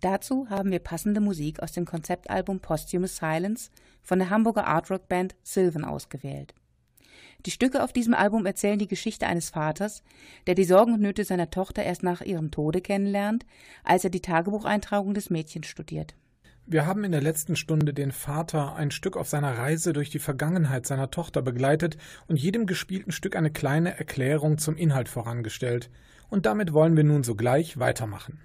[0.00, 3.70] Dazu haben wir passende Musik aus dem Konzeptalbum Posthumous Silence
[4.00, 6.54] von der Hamburger Artrock-Band Sylvan ausgewählt.
[7.46, 10.02] Die Stücke auf diesem Album erzählen die Geschichte eines Vaters,
[10.48, 13.46] der die Sorgen und Nöte seiner Tochter erst nach ihrem Tode kennenlernt,
[13.84, 16.16] als er die Tagebucheintragung des Mädchens studiert.
[16.66, 20.18] Wir haben in der letzten Stunde den Vater ein Stück auf seiner Reise durch die
[20.18, 25.90] Vergangenheit seiner Tochter begleitet und jedem gespielten Stück eine kleine Erklärung zum Inhalt vorangestellt.
[26.28, 28.40] Und damit wollen wir nun sogleich weitermachen.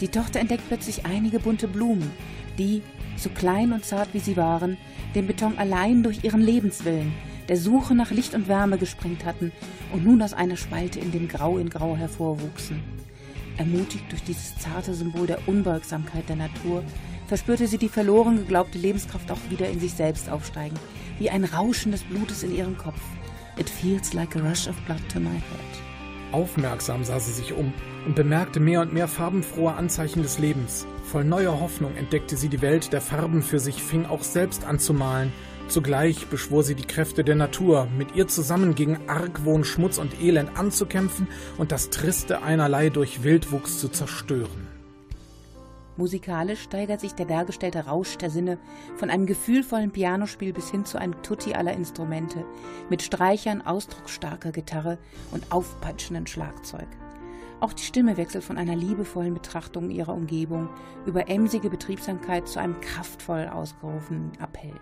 [0.00, 2.10] Die Tochter entdeckt plötzlich einige bunte Blumen,
[2.56, 2.82] die,
[3.16, 4.78] so klein und zart wie sie waren,
[5.14, 7.12] den Beton allein durch ihren Lebenswillen,
[7.48, 9.52] der Suche nach Licht und Wärme gesprengt hatten
[9.92, 12.82] und nun aus einer Spalte in dem Grau in Grau hervorwuchsen.
[13.56, 16.84] Ermutigt durch dieses zarte Symbol der Unbeugsamkeit der Natur,
[17.26, 20.78] verspürte sie die verloren geglaubte Lebenskraft auch wieder in sich selbst aufsteigen,
[21.18, 23.00] wie ein Rauschen des Blutes in ihrem Kopf.
[23.58, 25.82] It feels like a rush of blood to my head.
[26.30, 27.72] Aufmerksam sah sie sich um
[28.06, 30.86] und bemerkte mehr und mehr farbenfrohe Anzeichen des Lebens.
[31.02, 34.78] Voll neuer Hoffnung entdeckte sie die Welt der Farben für sich, fing auch selbst an
[34.78, 35.32] zu malen
[35.68, 40.58] Zugleich beschwor sie die Kräfte der Natur, mit ihr zusammen gegen Argwohn, Schmutz und Elend
[40.58, 44.66] anzukämpfen und das triste Einerlei durch Wildwuchs zu zerstören.
[45.98, 48.58] Musikalisch steigert sich der dargestellte Rausch der Sinne
[48.96, 52.46] von einem gefühlvollen Pianospiel bis hin zu einem Tutti aller Instrumente,
[52.88, 54.96] mit Streichern, ausdrucksstarker Gitarre
[55.32, 56.86] und aufpeitschenden Schlagzeug.
[57.60, 60.70] Auch die Stimme wechselt von einer liebevollen Betrachtung ihrer Umgebung
[61.04, 64.78] über emsige Betriebsamkeit zu einem kraftvoll ausgerufenen Appell.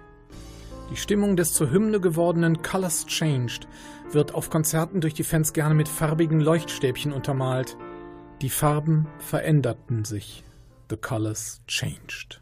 [0.90, 3.66] Die Stimmung des zur Hymne gewordenen Colors Changed
[4.12, 7.76] wird auf Konzerten durch die Fans gerne mit farbigen Leuchtstäbchen untermalt.
[8.40, 10.44] Die Farben veränderten sich.
[10.88, 12.40] The Colors Changed.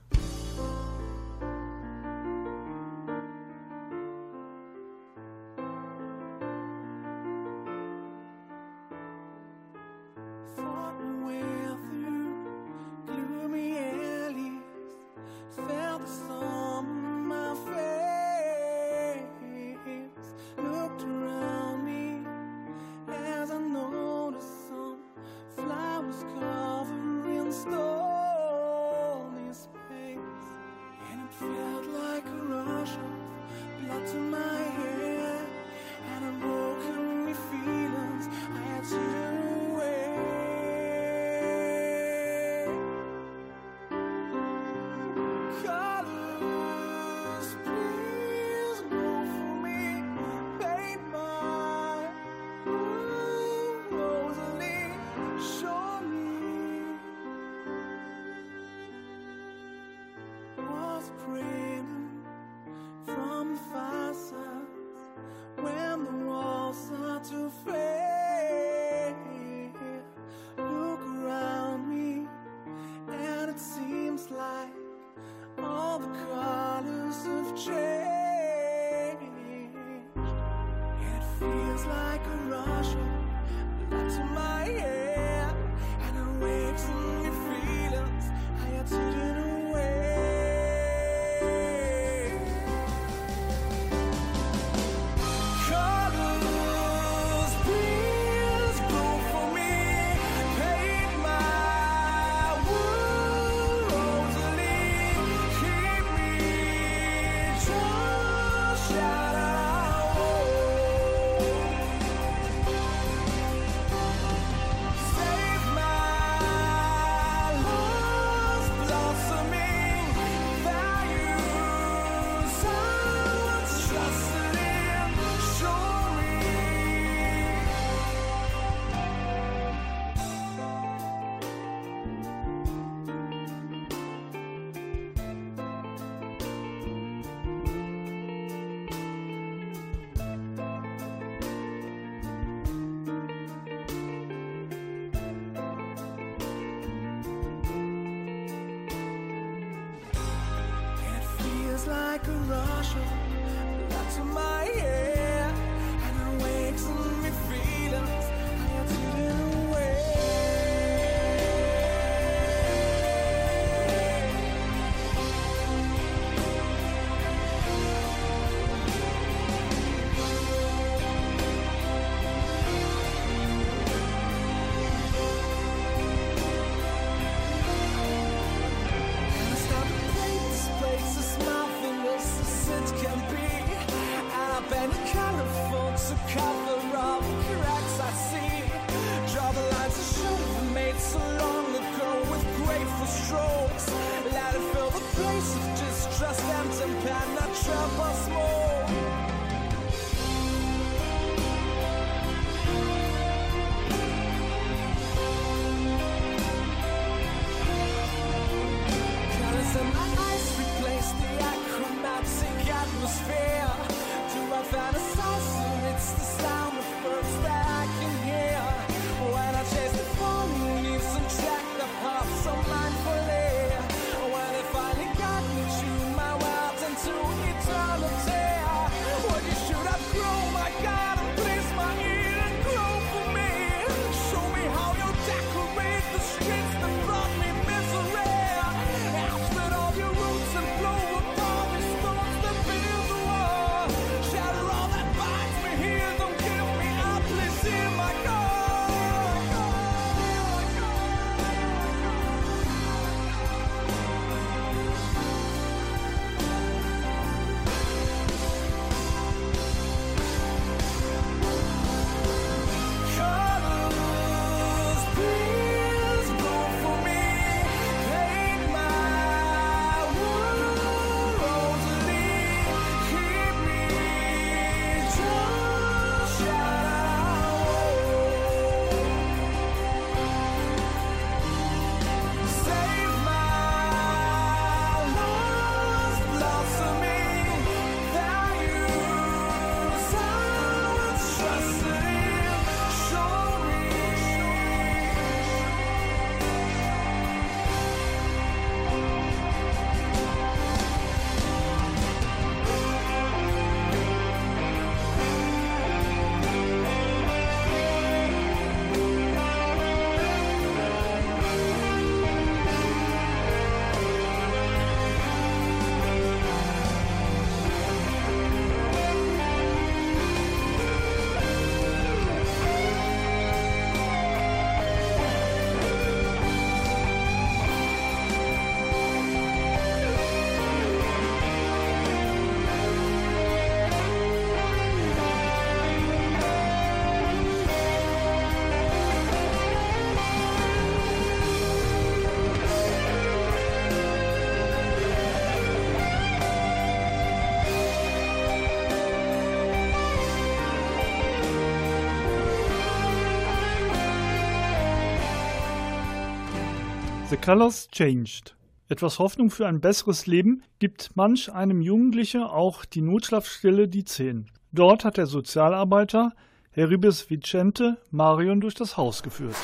[357.45, 358.57] Colors Changed.
[358.89, 364.47] Etwas Hoffnung für ein besseres Leben gibt manch einem Jugendlichen auch die Notschlafstelle Die Zehn.
[364.73, 366.33] Dort hat der Sozialarbeiter
[366.71, 369.57] Heribes Vicente Marion durch das Haus geführt.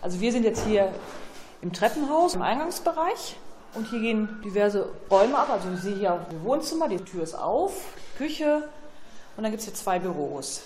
[0.00, 0.92] Also wir sind jetzt hier
[1.60, 3.34] im Treppenhaus, im Eingangsbereich.
[3.74, 5.50] Und hier gehen diverse Räume ab.
[5.50, 7.84] Also ich sehe hier ein Wohnzimmer, die Tür ist auf,
[8.16, 8.68] Küche
[9.36, 10.62] und dann gibt es hier zwei Büros.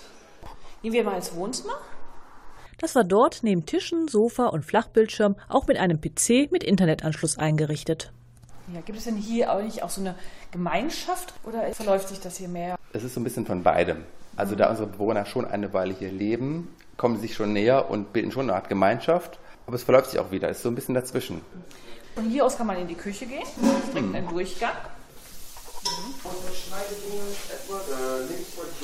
[0.83, 1.73] Gehen wir mal ins Wohnzimmer.
[2.81, 8.11] Das war dort neben Tischen, Sofa und Flachbildschirm auch mit einem PC mit Internetanschluss eingerichtet.
[8.73, 10.15] Ja, gibt es denn hier auch nicht auch so eine
[10.51, 12.79] Gemeinschaft oder verläuft sich das hier mehr?
[12.91, 14.03] Es ist so ein bisschen von beidem.
[14.35, 18.13] Also da unsere Bewohner schon eine Weile hier leben, kommen sie sich schon näher und
[18.13, 19.37] bilden schon eine Art Gemeinschaft.
[19.67, 20.49] Aber es verläuft sich auch wieder.
[20.49, 21.41] Es ist so ein bisschen dazwischen.
[22.15, 23.43] Von hier aus kann man in die Küche gehen.
[23.61, 24.71] Das ist direkt ein Durchgang.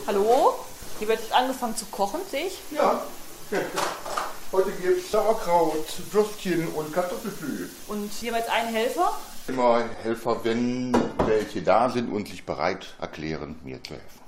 [0.06, 0.54] Hallo?
[1.00, 2.60] Hier wird angefangen zu kochen, sehe ich.
[2.72, 3.02] Ja.
[4.52, 7.70] Heute gibt es Sauerkraut, Würstchen und Kartoffelpü.
[7.88, 9.18] Und jeweils ein Helfer.
[9.48, 10.94] Immer Helfer, wenn
[11.26, 14.20] welche da sind und sich bereit erklären, mir zu helfen.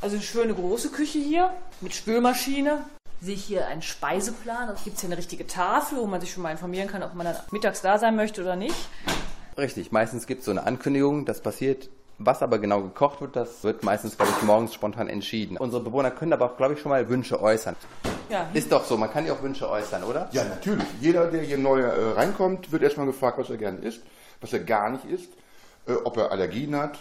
[0.00, 1.50] Also eine schöne große Küche hier
[1.80, 2.84] mit Spülmaschine.
[3.20, 4.68] Sehe ich hier einen Speiseplan.
[4.68, 7.26] Es gibt hier eine richtige Tafel, wo man sich schon mal informieren kann, ob man
[7.26, 8.76] dann mittags da sein möchte oder nicht.
[9.56, 11.88] Richtig, meistens gibt es so eine Ankündigung, das passiert.
[12.18, 15.56] Was aber genau gekocht wird, das wird meistens, glaube ich, morgens spontan entschieden.
[15.56, 17.74] Unsere Bewohner können aber auch, glaube ich, schon mal Wünsche äußern.
[18.30, 20.28] Ja, Ist doch so, man kann ja auch Wünsche äußern, oder?
[20.32, 20.86] Ja, natürlich.
[21.00, 24.00] Jeder, der hier neu äh, reinkommt, wird erstmal gefragt, was er gerne isst,
[24.40, 25.30] was er gar nicht isst,
[25.86, 26.98] äh, ob er Allergien hat,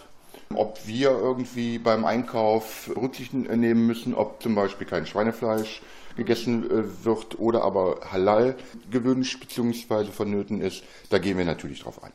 [0.55, 5.82] ob wir irgendwie beim Einkauf Rücksicht äh, nehmen müssen, ob zum Beispiel kein Schweinefleisch
[6.18, 8.55] gegessen äh, wird oder aber Halal
[8.89, 10.05] gewünscht bzw.
[10.11, 10.84] vonnöten ist.
[11.09, 12.11] Da gehen wir natürlich drauf ein.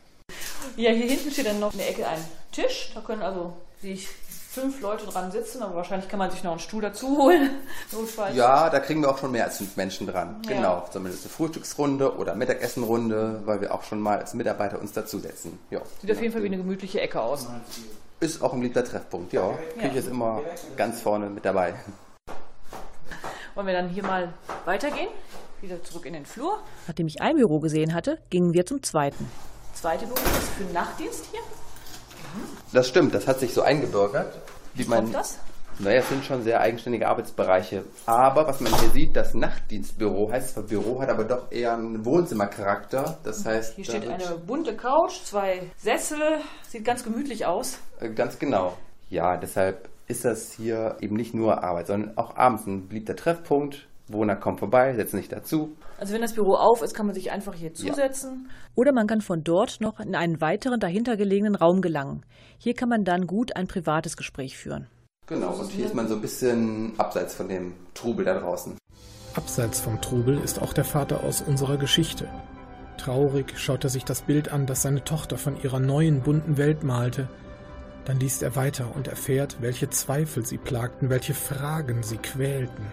[0.77, 2.19] Ja, hier hinten steht dann noch in der Ecke ein
[2.53, 2.93] Tisch.
[2.95, 6.61] Da können also sich fünf Leute dran sitzen, aber wahrscheinlich kann man sich noch einen
[6.61, 7.51] Stuhl dazu holen.
[7.93, 8.35] Notfalls.
[8.35, 10.43] Ja, da kriegen wir auch schon mehr als fünf Menschen dran.
[10.49, 10.57] Ja.
[10.57, 15.59] Genau, zumindest eine Frühstücksrunde oder Mittagessenrunde, weil wir auch schon mal als Mitarbeiter uns dazusetzen.
[15.71, 17.47] Ja, Sieht auf jeden Fall wie eine gemütliche Ecke aus.
[18.21, 19.57] Ist auch ein beliebter Treffpunkt, ja.
[19.79, 20.43] Küche ist immer
[20.77, 21.75] ganz vorne mit dabei.
[23.55, 24.33] Wollen wir dann hier mal
[24.65, 25.09] weitergehen?
[25.61, 26.59] Wieder zurück in den Flur.
[26.87, 29.31] Nachdem ich ein Büro gesehen hatte, gingen wir zum zweiten.
[29.75, 31.41] Zweite Büro ist für den Nachtdienst hier.
[32.73, 34.33] Das stimmt, das hat sich so eingebürgert.
[34.75, 35.39] Wie Kommt das?
[35.81, 37.85] Naja, es sind schon sehr eigenständige Arbeitsbereiche.
[38.07, 42.05] Aber was man hier sieht, das Nachtdienstbüro heißt zwar Büro, hat aber doch eher einen
[42.05, 43.19] Wohnzimmercharakter.
[43.23, 46.41] Das heißt, Hier steht eine bunte Couch, zwei Sessel.
[46.69, 47.79] Sieht ganz gemütlich aus.
[48.01, 48.77] Äh, Ganz genau.
[49.09, 53.87] Ja, deshalb ist das hier eben nicht nur Arbeit, sondern auch abends ein beliebter Treffpunkt.
[54.13, 55.77] Wohner kommen vorbei, setzen sich dazu.
[55.99, 58.49] Also wenn das Büro auf ist, kann man sich einfach hier zusetzen.
[58.75, 62.25] Oder man kann von dort noch in einen weiteren dahinter gelegenen Raum gelangen.
[62.59, 64.87] Hier kann man dann gut ein privates Gespräch führen.
[65.27, 68.79] Genau, und hier ist man so ein bisschen abseits von dem Trubel da draußen.
[69.35, 72.29] Abseits vom Trubel ist auch der Vater aus unserer Geschichte.
[72.97, 76.83] Traurig schaut er sich das Bild an, das seine Tochter von ihrer neuen bunten Welt
[76.83, 77.29] malte.
[78.05, 82.87] Dann liest er weiter und erfährt, welche Zweifel sie plagten, welche Fragen sie quälten.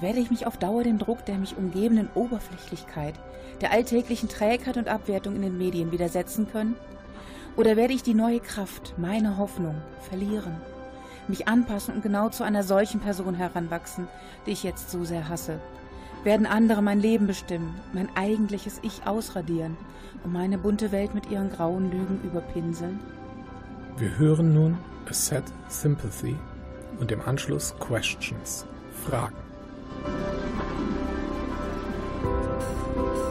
[0.00, 3.14] Werde ich mich auf Dauer dem Druck der mich umgebenden Oberflächlichkeit,
[3.60, 6.76] der alltäglichen Trägheit und Abwertung in den Medien widersetzen können?
[7.56, 9.74] Oder werde ich die neue Kraft, meine Hoffnung,
[10.08, 10.56] verlieren?
[11.26, 14.06] Mich anpassen und genau zu einer solchen Person heranwachsen,
[14.46, 15.58] die ich jetzt so sehr hasse?
[16.22, 19.76] Werden andere mein Leben bestimmen, mein eigentliches Ich ausradieren
[20.24, 23.00] und meine bunte Welt mit ihren grauen Lügen überpinseln?
[23.96, 26.36] Wir hören nun A Sad Sympathy
[27.00, 28.64] und im Anschluss Questions,
[29.04, 29.47] Fragen.
[30.04, 30.22] Thank
[33.16, 33.27] you.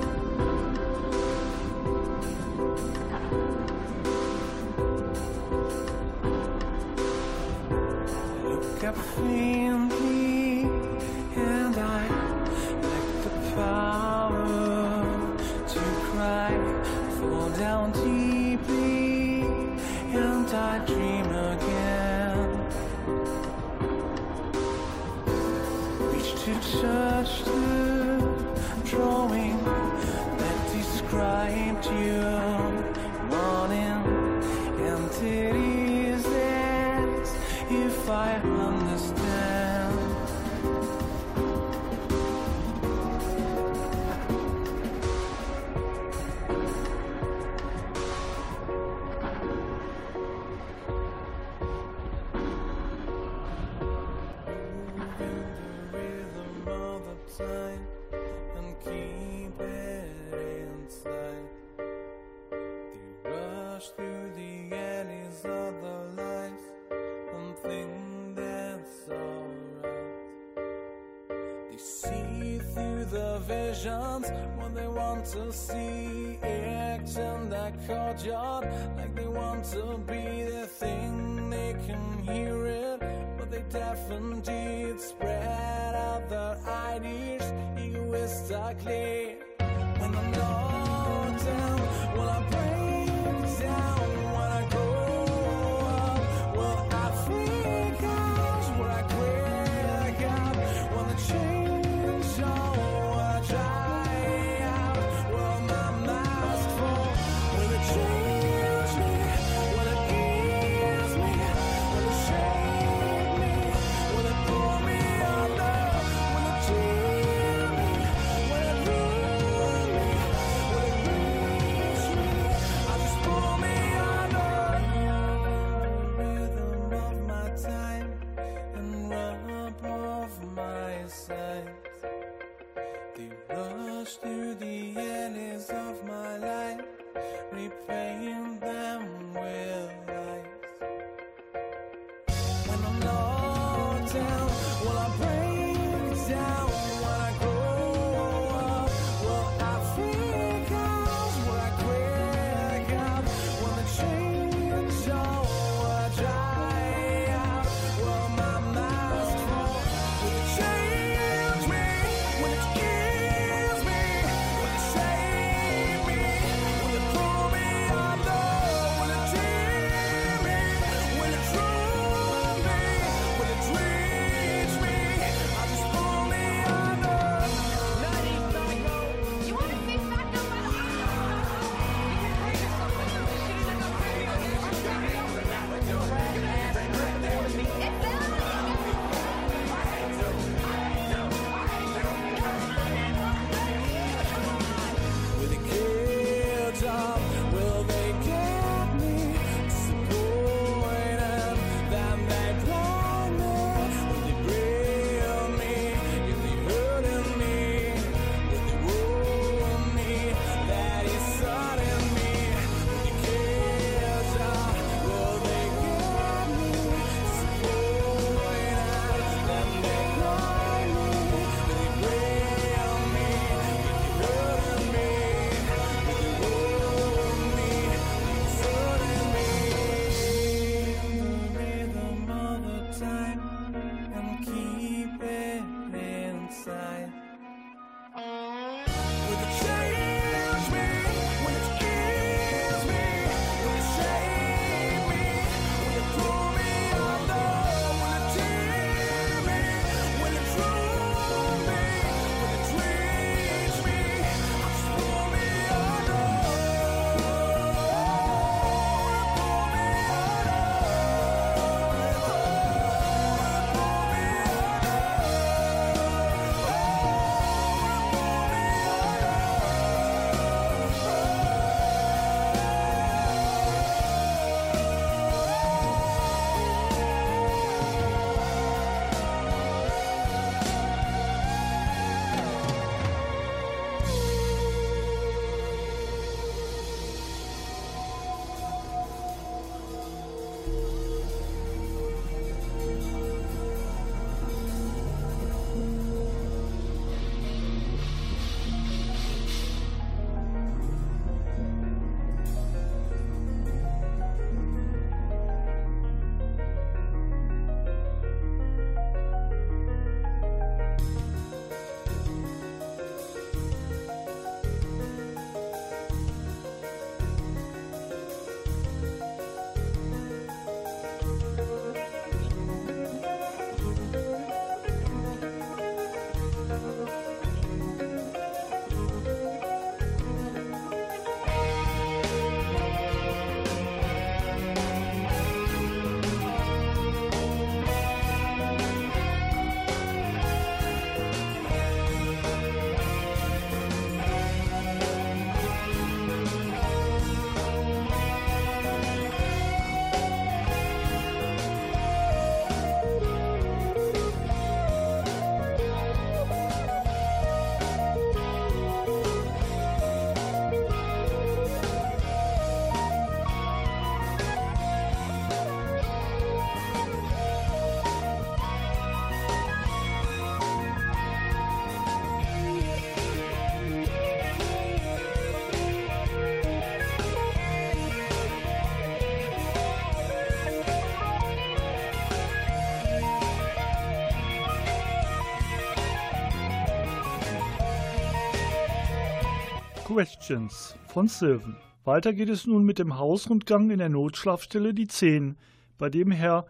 [390.48, 391.76] Questions von Sylvan.
[392.06, 395.58] Weiter geht es nun mit dem Hausrundgang in der Notschlafstelle die 10,
[395.98, 396.68] bei dem Herr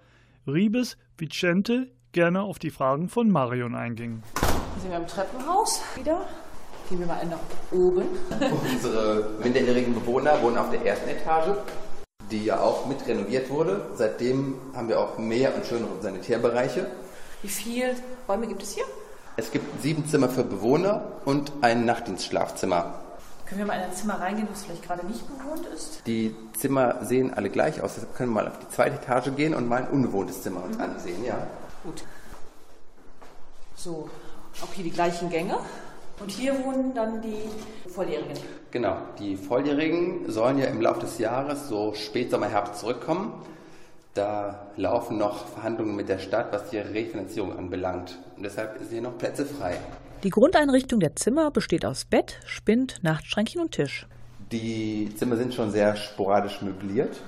[0.48, 4.24] Ribes Vicente gerne auf die Fragen von Marion einging.
[4.40, 6.26] Hier sind wir im Treppenhaus wieder.
[6.90, 7.38] Gehen wir mal nach
[7.72, 8.02] oben.
[8.74, 11.56] Unsere minderjährigen Bewohner wohnen auf der ersten Etage,
[12.32, 13.92] die ja auch mit renoviert wurde.
[13.94, 16.88] Seitdem haben wir auch mehr und schönere Sanitärbereiche.
[17.44, 17.94] Wie viele
[18.28, 18.86] Räume gibt es hier?
[19.36, 23.04] Es gibt sieben Zimmer für Bewohner und ein Nachtdienstschlafzimmer.
[23.48, 26.02] Können wir mal in ein Zimmer reingehen, das vielleicht gerade nicht bewohnt ist?
[26.06, 27.94] Die Zimmer sehen alle gleich aus.
[27.96, 30.78] Deshalb können wir mal auf die zweite Etage gehen und mal ein unbewohntes Zimmer uns
[30.78, 31.24] ansehen.
[31.24, 31.48] Ja.
[31.84, 32.04] Gut.
[33.76, 34.10] So,
[34.62, 35.58] auch hier die gleichen Gänge.
[36.20, 37.44] Und hier wohnen dann die
[37.90, 38.38] Volljährigen.
[38.72, 43.46] Genau, die Volljährigen sollen ja im Laufe des Jahres, so Spätsommer, Herbst zurückkommen.
[44.14, 48.18] Da laufen noch Verhandlungen mit der Stadt, was die Refinanzierung anbelangt.
[48.36, 49.78] Und deshalb sind hier noch Plätze frei.
[50.24, 54.08] Die Grundeinrichtung der Zimmer besteht aus Bett, Spind, Nachtschränkchen und Tisch.
[54.52, 57.22] Die Zimmer sind schon sehr sporadisch möbliert.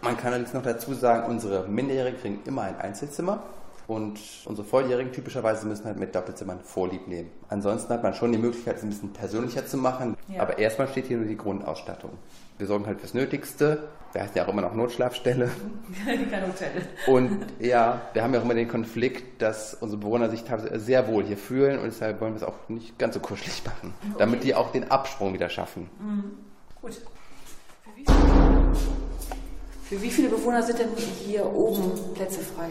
[0.00, 3.42] Man kann jetzt noch dazu sagen, unsere Minderjährigen kriegen immer ein Einzelzimmer.
[3.86, 7.30] Und unsere Volljährigen typischerweise müssen halt mit Doppelzimmern Vorlieb nehmen.
[7.50, 10.16] Ansonsten hat man schon die Möglichkeit, es ein bisschen persönlicher zu machen.
[10.28, 10.40] Ja.
[10.40, 12.12] Aber erstmal steht hier nur die Grundausstattung.
[12.62, 13.88] Wir sorgen halt fürs Nötigste.
[14.12, 15.50] Wir heißen ja auch immer noch Notschlafstelle.
[16.30, 16.70] Kein Hotel.
[17.08, 21.08] Und ja, wir haben ja auch immer den Konflikt, dass unsere Bewohner sich teilweise sehr
[21.08, 23.94] wohl hier fühlen und deshalb wollen wir es auch nicht ganz so kuschelig machen.
[24.16, 25.90] Damit die auch den Absprung wieder schaffen.
[25.98, 26.24] Mhm.
[26.80, 26.92] Gut.
[26.92, 28.74] Für wie, viele,
[29.82, 32.68] für wie viele Bewohner sind denn hier oben Plätze frei?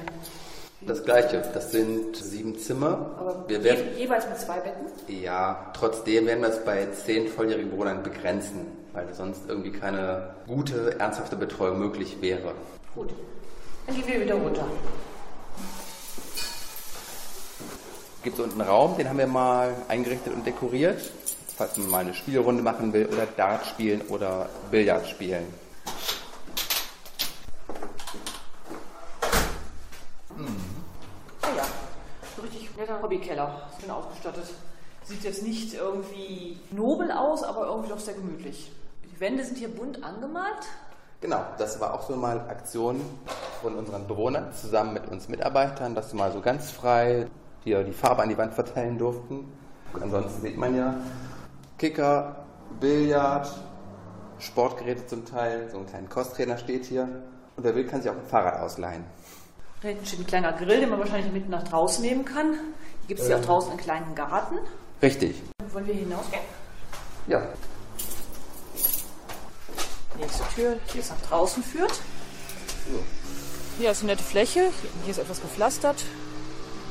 [0.88, 3.18] Das gleiche, das sind sieben Zimmer.
[3.20, 4.86] Aber wir werden, je, jeweils mit zwei Betten?
[5.22, 11.00] ja, trotzdem werden wir es bei zehn volljährigen Bewohnern begrenzen, weil sonst irgendwie keine gute,
[11.00, 12.54] ernsthafte Betreuung möglich wäre.
[12.94, 13.12] Gut.
[13.88, 14.66] Dann gehen wir wieder runter.
[18.24, 21.02] Gibt es unten einen Raum, den haben wir mal eingerichtet und dekoriert,
[21.58, 25.46] falls man mal eine Spielrunde machen will oder Dart spielen oder Billard spielen.
[31.42, 31.66] Ja,
[32.36, 33.70] so richtig netter Hobbykeller.
[33.80, 34.46] Schön ausgestattet.
[35.04, 38.72] Sieht jetzt nicht irgendwie nobel aus, aber irgendwie doch sehr gemütlich.
[39.22, 40.66] Die Wände sind hier bunt angemalt.
[41.22, 43.00] Genau, das war auch so mal Aktion
[43.62, 47.28] von unseren Bewohnern zusammen mit uns Mitarbeitern, dass sie mal so ganz frei
[47.64, 49.46] hier die Farbe an die Wand verteilen durften.
[49.94, 50.96] Ansonsten sieht man ja
[51.78, 52.48] Kicker,
[52.80, 53.48] Billard,
[54.40, 57.04] Sportgeräte zum Teil, so ein kleiner Kosttrainer steht hier.
[57.04, 59.04] Und wer will, kann sich auch ein Fahrrad ausleihen.
[59.84, 62.54] Da hinten steht ein kleiner Grill, den man wahrscheinlich mit nach draußen nehmen kann.
[62.54, 64.58] Hier gibt es hier auch draußen einen kleinen Garten.
[65.00, 65.44] Richtig.
[65.72, 66.42] Wollen wir hinausgehen?
[67.28, 67.44] Ja.
[70.22, 72.00] Nächste Tür, die es nach draußen führt.
[73.80, 74.72] Hier ist eine nette Fläche.
[75.04, 76.06] Hier ist etwas gepflastert.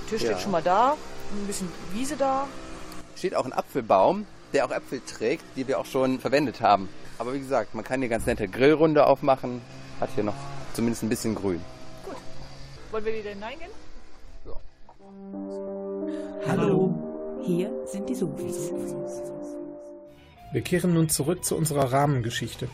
[0.02, 0.32] Der Tisch Ja.
[0.32, 0.96] steht schon mal da.
[1.32, 2.48] Ein bisschen Wiese da.
[3.16, 6.88] Steht auch ein Apfelbaum, der auch Äpfel trägt, die wir auch schon verwendet haben.
[7.18, 9.60] Aber wie gesagt, man kann hier ganz nette Grillrunde aufmachen.
[10.00, 10.34] Hat hier noch
[10.74, 11.60] zumindest ein bisschen Grün.
[12.90, 13.70] Wollen wir wieder hineingehen?
[16.48, 18.72] Hallo, hier sind die Sofis.
[20.52, 22.68] Wir kehren nun zurück zu unserer Rahmengeschichte.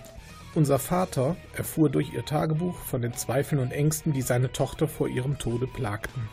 [0.56, 5.06] Unser Vater erfuhr durch ihr Tagebuch von den Zweifeln und Ängsten, die seine Tochter vor
[5.06, 6.30] ihrem Tode plagten.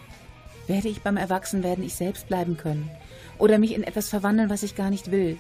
[0.66, 2.90] Werde ich beim Erwachsenwerden ich selbst bleiben können?
[3.38, 5.38] Oder mich in etwas verwandeln, was ich gar nicht will?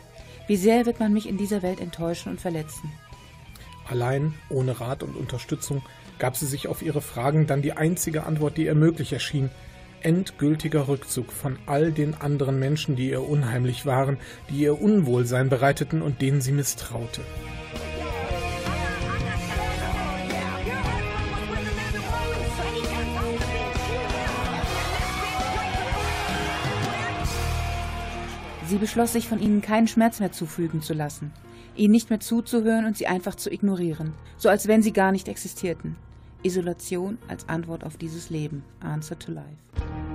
[0.47, 2.91] Wie sehr wird man mich in dieser Welt enttäuschen und verletzen?
[3.87, 5.81] Allein, ohne Rat und Unterstützung,
[6.19, 9.49] gab sie sich auf ihre Fragen dann die einzige Antwort, die ihr möglich erschien.
[10.01, 14.17] Endgültiger Rückzug von all den anderen Menschen, die ihr unheimlich waren,
[14.49, 17.21] die ihr Unwohlsein bereiteten und denen sie misstraute.
[28.67, 31.31] Sie beschloss sich von ihnen keinen Schmerz mehr zufügen zu lassen,
[31.75, 35.27] ihnen nicht mehr zuzuhören und sie einfach zu ignorieren, so als wenn sie gar nicht
[35.27, 35.95] existierten.
[36.43, 38.63] Isolation als Antwort auf dieses Leben.
[38.81, 40.12] Answer to life.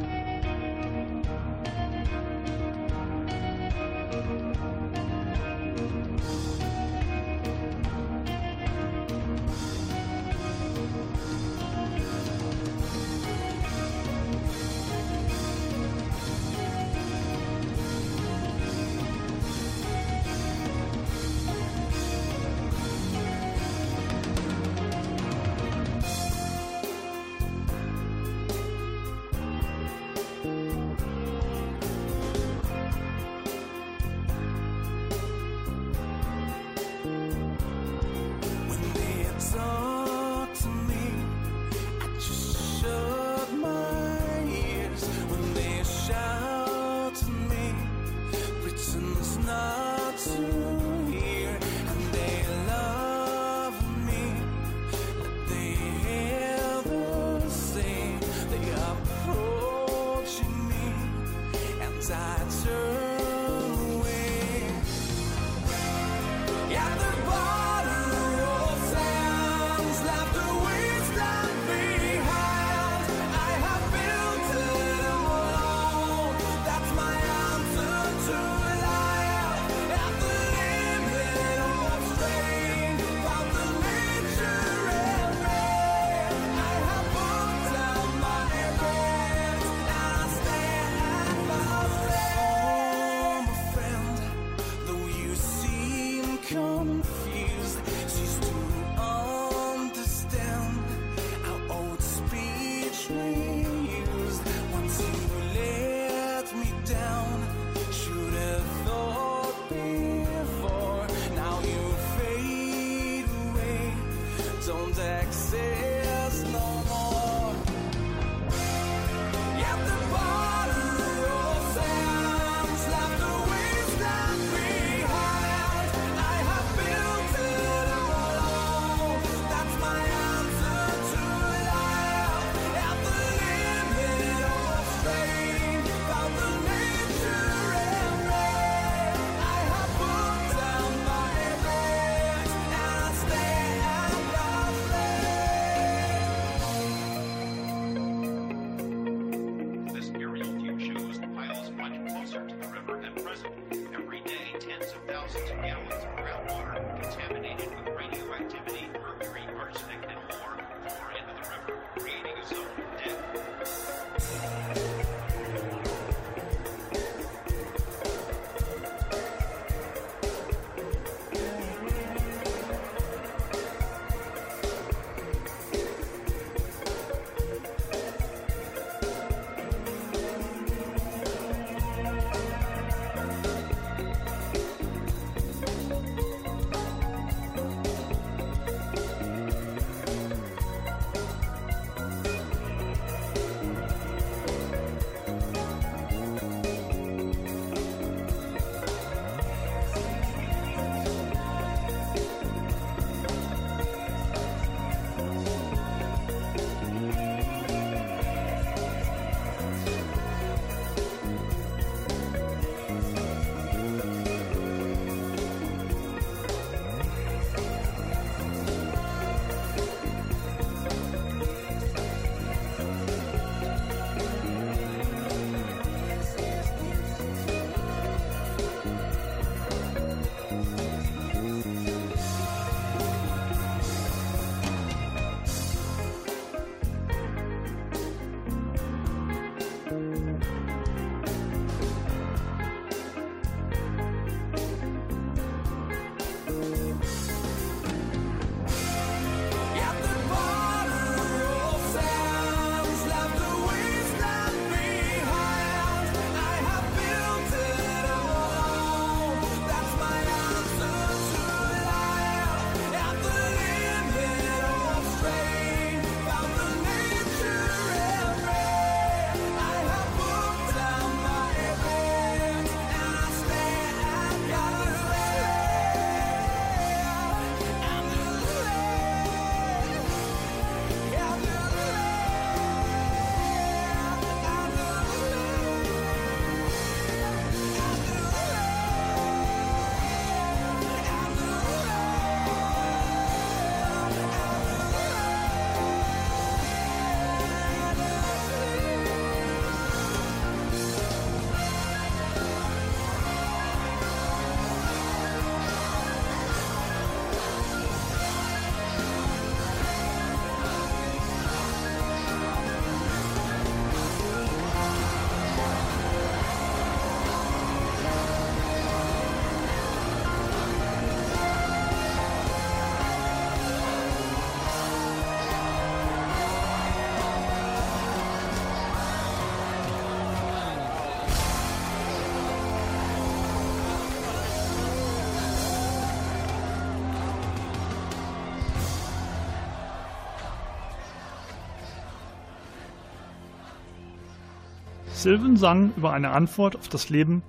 [345.19, 347.43] Sylvan sang über eine Antwort auf das Leben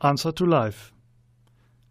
[0.00, 0.92] Answer to Life.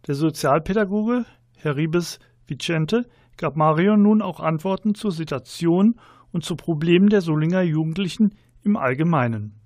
[0.06, 1.24] Der Sozialpädagoge
[1.56, 5.98] Herr Ribes Vicente gab Marion nun auch Antworten zur Situation
[6.32, 9.58] und zu Problemen der Solinger Jugendlichen im Allgemeinen.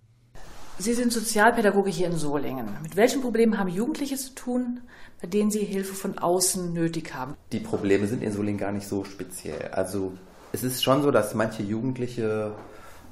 [0.79, 2.69] Sie sind Sozialpädagoge hier in Solingen.
[2.85, 4.83] Mit welchen Problemen haben Jugendliche zu tun,
[5.21, 7.35] bei denen Sie Hilfe von außen nötig haben?
[7.51, 9.73] Die Probleme sind in Solingen gar nicht so speziell.
[9.73, 10.13] Also
[10.53, 12.53] es ist schon so, dass manche Jugendliche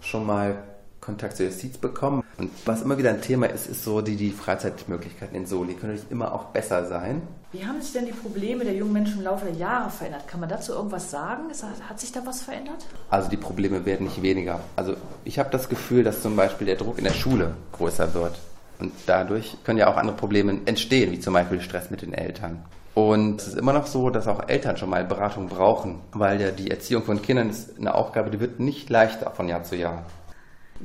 [0.01, 0.63] schon mal
[1.05, 2.25] Kontakt zur Justiz bekommen.
[2.39, 5.75] Und was immer wieder ein Thema ist, ist so die, die Freizeitmöglichkeiten in Soli.
[5.75, 7.23] Können natürlich immer auch besser sein.
[7.53, 10.27] Wie haben sich denn die Probleme der jungen Menschen im Laufe der Jahre verändert?
[10.27, 11.45] Kann man dazu irgendwas sagen?
[11.89, 12.87] Hat sich da was verändert?
[13.11, 14.61] Also die Probleme werden nicht weniger.
[14.77, 18.39] Also ich habe das Gefühl, dass zum Beispiel der Druck in der Schule größer wird.
[18.81, 22.65] Und dadurch können ja auch andere Probleme entstehen, wie zum Beispiel Stress mit den Eltern.
[22.95, 26.51] Und es ist immer noch so, dass auch Eltern schon mal Beratung brauchen, weil ja
[26.51, 30.05] die Erziehung von Kindern ist eine Aufgabe, die wird nicht leichter von Jahr zu Jahr.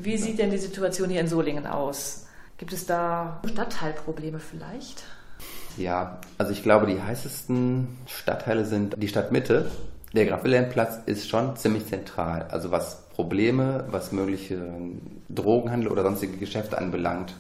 [0.02, 2.26] Wie sieht denn die Situation hier in Solingen aus?
[2.58, 5.04] Gibt es da Stadtteilprobleme vielleicht?
[5.78, 9.70] Ja, also ich glaube, die heißesten Stadtteile sind die Stadtmitte.
[10.14, 12.44] Der Graf-Wilhelm-Platz ist schon ziemlich zentral.
[12.50, 14.58] Also was Probleme, was mögliche
[15.28, 17.36] Drogenhandel oder sonstige Geschäfte anbelangt.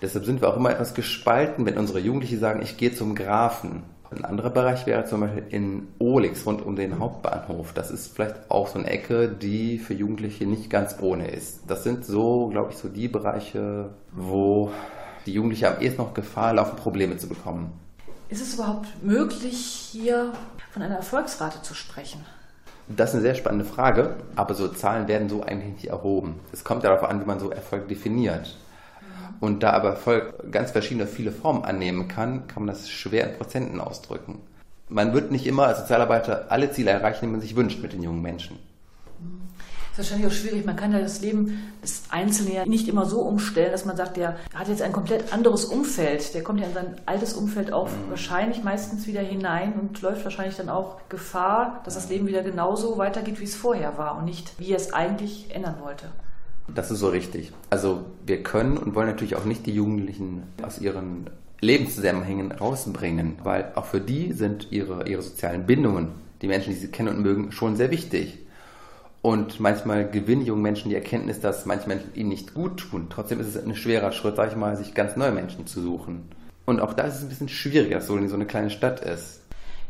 [0.00, 3.82] Deshalb sind wir auch immer etwas gespalten, wenn unsere Jugendlichen sagen, ich gehe zum Grafen.
[4.10, 7.72] Ein anderer Bereich wäre zum Beispiel in Olix rund um den Hauptbahnhof.
[7.72, 11.62] Das ist vielleicht auch so eine Ecke, die für Jugendliche nicht ganz ohne ist.
[11.66, 14.70] Das sind so, glaube ich, so die Bereiche, wo
[15.26, 17.72] die Jugendlichen am ehesten noch Gefahr laufen, Probleme zu bekommen.
[18.28, 19.56] Ist es überhaupt möglich,
[19.90, 20.32] hier
[20.70, 22.24] von einer Erfolgsrate zu sprechen?
[22.88, 26.38] Das ist eine sehr spannende Frage, aber so Zahlen werden so eigentlich nicht erhoben.
[26.52, 28.56] Es kommt darauf an, wie man so Erfolg definiert.
[29.40, 33.36] Und da aber Erfolg ganz verschiedene, viele Formen annehmen kann, kann man das schwer in
[33.36, 34.40] Prozenten ausdrücken.
[34.88, 38.02] Man wird nicht immer als Sozialarbeiter alle Ziele erreichen, die man sich wünscht mit den
[38.02, 38.58] jungen Menschen.
[39.96, 40.66] Das ist wahrscheinlich auch schwierig.
[40.66, 44.18] Man kann ja das Leben des Einzelnen ja nicht immer so umstellen, dass man sagt,
[44.18, 46.34] der hat jetzt ein komplett anderes Umfeld.
[46.34, 48.10] Der kommt ja in sein altes Umfeld auch mhm.
[48.10, 52.98] wahrscheinlich meistens wieder hinein und läuft wahrscheinlich dann auch Gefahr, dass das Leben wieder genauso
[52.98, 56.08] weitergeht, wie es vorher war und nicht, wie er es eigentlich ändern wollte.
[56.74, 57.52] Das ist so richtig.
[57.70, 61.30] Also wir können und wollen natürlich auch nicht die Jugendlichen aus ihren
[61.60, 66.08] Lebenszusammenhängen rausbringen, weil auch für die sind ihre, ihre sozialen Bindungen,
[66.42, 68.38] die Menschen, die sie kennen und mögen, schon sehr wichtig.
[69.22, 73.06] Und manchmal gewinnen junge Menschen die Erkenntnis, dass manche Menschen ihnen nicht gut tun.
[73.10, 76.28] Trotzdem ist es ein schwerer Schritt, sag ich mal, sich ganz neue Menschen zu suchen.
[76.64, 79.40] Und auch da ist es ein bisschen schwieriger, so in so eine kleine Stadt ist.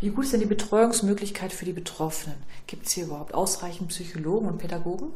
[0.00, 2.36] Wie gut ist denn die Betreuungsmöglichkeit für die Betroffenen?
[2.66, 5.08] Gibt es hier überhaupt ausreichend Psychologen und Pädagogen?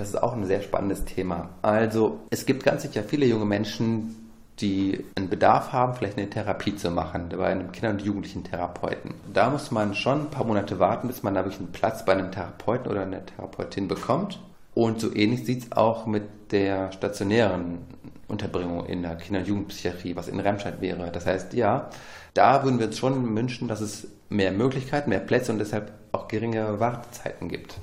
[0.00, 1.50] Das ist auch ein sehr spannendes Thema.
[1.60, 6.74] Also es gibt ganz sicher viele junge Menschen, die einen Bedarf haben, vielleicht eine Therapie
[6.74, 9.12] zu machen, bei einem Kinder- und Jugendlichen Therapeuten.
[9.30, 12.12] Da muss man schon ein paar Monate warten, bis man da wirklich einen Platz bei
[12.12, 14.40] einem Therapeuten oder einer Therapeutin bekommt.
[14.72, 17.80] Und so ähnlich sieht es auch mit der stationären
[18.26, 21.10] Unterbringung in der Kinder- und Jugendpsychiatrie, was in Remscheid wäre.
[21.12, 21.90] Das heißt, ja,
[22.32, 26.26] da würden wir uns schon wünschen, dass es mehr Möglichkeiten, mehr Plätze und deshalb auch
[26.26, 27.78] geringe Wartezeiten gibt.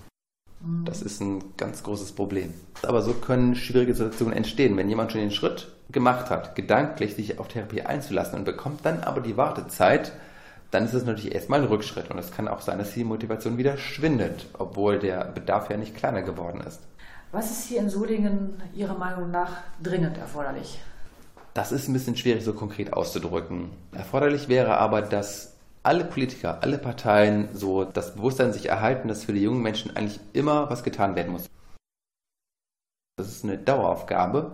[0.59, 2.53] Das ist ein ganz großes Problem.
[2.83, 7.39] Aber so können schwierige Situationen entstehen, wenn jemand schon den Schritt gemacht hat, gedanklich sich
[7.39, 10.11] auf Therapie einzulassen und bekommt dann aber die Wartezeit,
[10.71, 13.57] dann ist es natürlich erstmal ein Rückschritt und es kann auch sein, dass die Motivation
[13.57, 16.81] wieder schwindet, obwohl der Bedarf ja nicht kleiner geworden ist.
[17.31, 19.51] Was ist hier in Solingen Ihrer Meinung nach
[19.81, 20.79] dringend erforderlich?
[21.53, 23.69] Das ist ein bisschen schwierig so konkret auszudrücken.
[23.91, 25.56] Erforderlich wäre aber, dass
[25.87, 30.19] alle Politiker, alle Parteien so das Bewusstsein sich erhalten, dass für die jungen Menschen eigentlich
[30.33, 31.49] immer was getan werden muss.
[33.15, 34.51] Das ist eine Daueraufgabe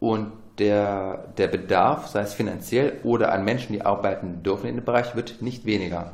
[0.00, 4.84] und der, der Bedarf, sei es finanziell oder an Menschen, die arbeiten dürfen in dem
[4.84, 6.12] Bereich, wird nicht weniger.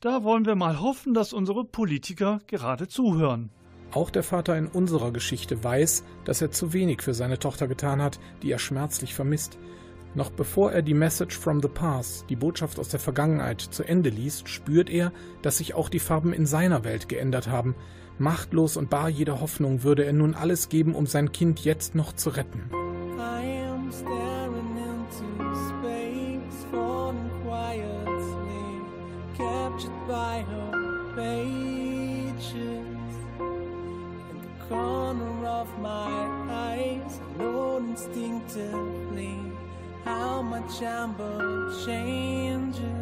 [0.00, 3.50] Da wollen wir mal hoffen, dass unsere Politiker gerade zuhören.
[3.92, 8.00] Auch der Vater in unserer Geschichte weiß, dass er zu wenig für seine Tochter getan
[8.00, 9.58] hat, die er schmerzlich vermisst.
[10.18, 14.10] Noch bevor er die Message from the Past, die Botschaft aus der Vergangenheit, zu Ende
[14.10, 15.12] liest, spürt er,
[15.42, 17.76] dass sich auch die Farben in seiner Welt geändert haben.
[18.18, 22.12] Machtlos und bar jeder Hoffnung würde er nun alles geben, um sein Kind jetzt noch
[22.12, 22.68] zu retten.
[34.68, 38.97] Corner of my eyes, I know instinctively
[40.08, 42.97] how much amber changes.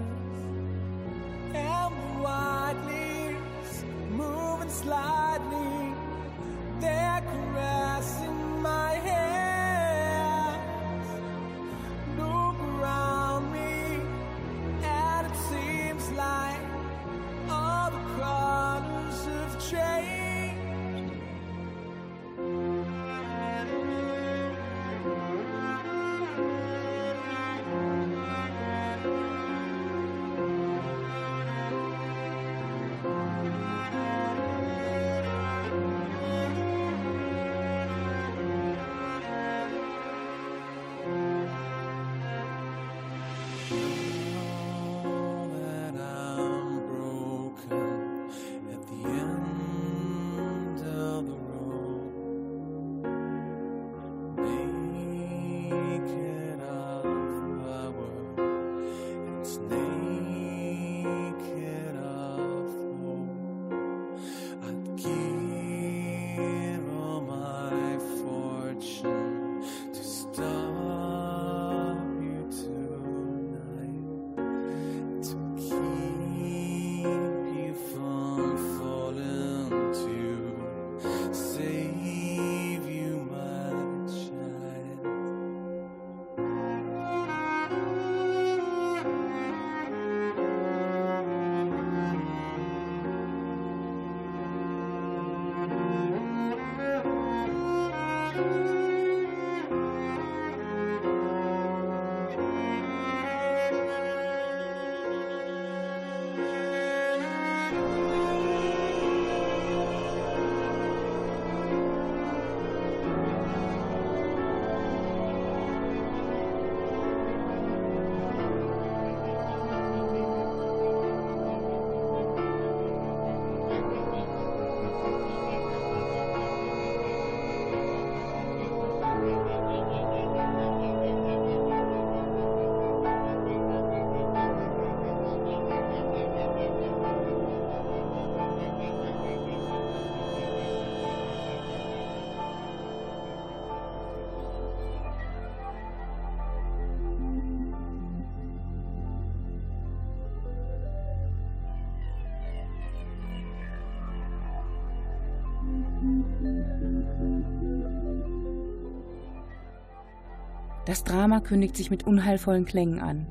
[160.87, 163.27] Das Drama kündigt sich mit unheilvollen Klängen an.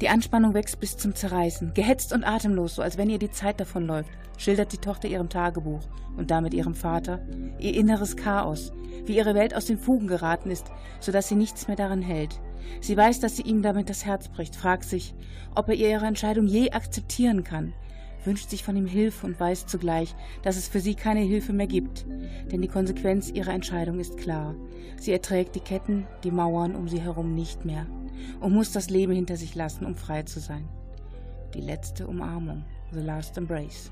[0.00, 1.74] Die Anspannung wächst bis zum Zerreißen.
[1.74, 5.80] Gehetzt und atemlos, so als wenn ihr die Zeit davonläuft, schildert die Tochter ihrem Tagebuch
[6.16, 7.20] und damit ihrem Vater
[7.58, 8.72] ihr inneres Chaos,
[9.04, 10.70] wie ihre Welt aus den Fugen geraten ist,
[11.00, 12.40] sodass sie nichts mehr daran hält.
[12.80, 15.14] Sie weiß, dass sie ihm damit das Herz bricht, fragt sich,
[15.56, 17.74] ob er ihre Entscheidung je akzeptieren kann,
[18.24, 21.66] wünscht sich von ihm Hilfe und weiß zugleich, dass es für sie keine Hilfe mehr
[21.66, 22.06] gibt.
[22.50, 24.54] Denn die Konsequenz ihrer Entscheidung ist klar.
[24.98, 27.86] Sie erträgt die Ketten, die Mauern um sie herum nicht mehr
[28.40, 30.68] und muss das Leben hinter sich lassen, um frei zu sein.
[31.54, 33.90] Die letzte Umarmung, the last embrace.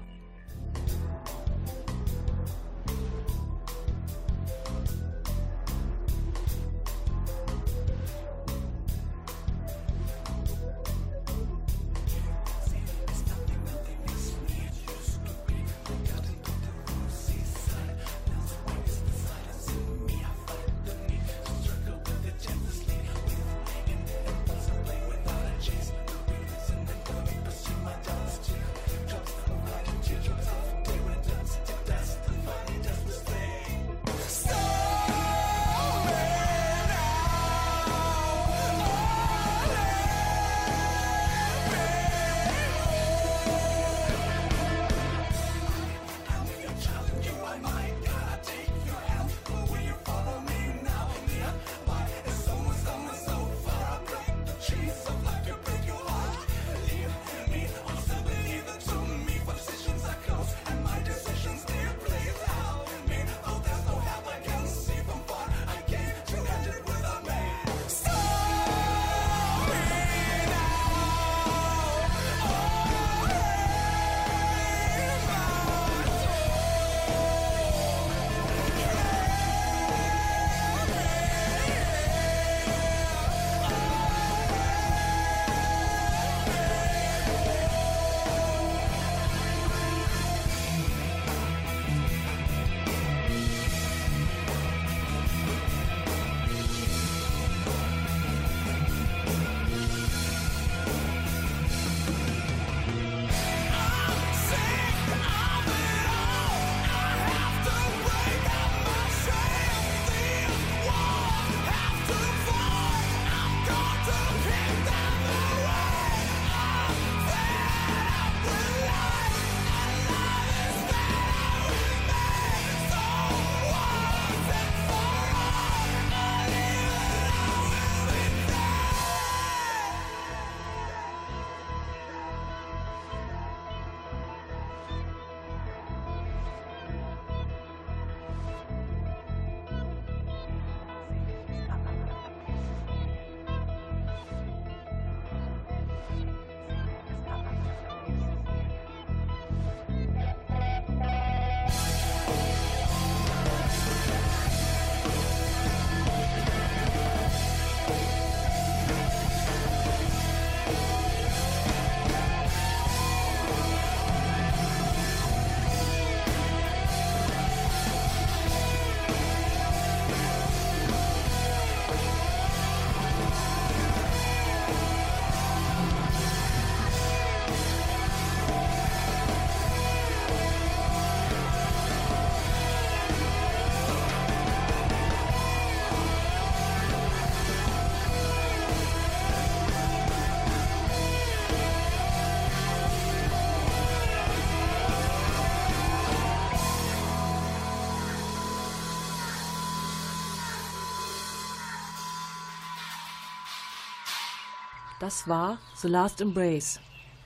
[205.00, 206.78] Das war The Last Embrace.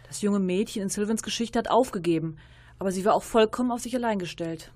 [0.06, 2.36] Das junge Mädchen in Sylvans Geschichte hat aufgegeben,
[2.78, 4.70] aber sie war auch vollkommen auf sich allein gestellt.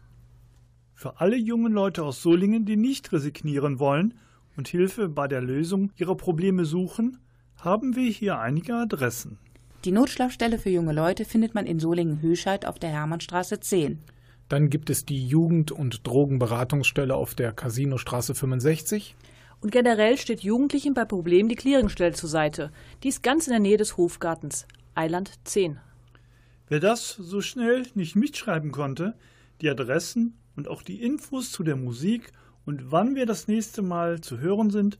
[0.94, 4.14] Für alle jungen Leute aus Solingen, die nicht resignieren wollen
[4.56, 7.20] und Hilfe bei der Lösung ihrer Probleme suchen,
[7.58, 9.38] haben wir hier einige Adressen.
[9.84, 14.00] Die Notschlafstelle für junge Leute findet man in Solingen-Höscheid auf der Hermannstraße 10.
[14.48, 19.14] Dann gibt es die Jugend- und Drogenberatungsstelle auf der Casinostraße 65.
[19.60, 22.70] Und generell steht Jugendlichen bei Problemen die Clearingstelle zur Seite.
[23.02, 24.66] Die ist ganz in der Nähe des Hofgartens.
[24.94, 25.78] Eiland 10.
[26.68, 29.14] Wer das so schnell nicht mitschreiben konnte,
[29.60, 32.32] die Adressen und auch die Infos zu der Musik
[32.66, 34.98] und wann wir das nächste Mal zu hören sind,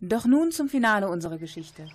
[0.00, 1.86] Doch nun zum Finale unserer Geschichte.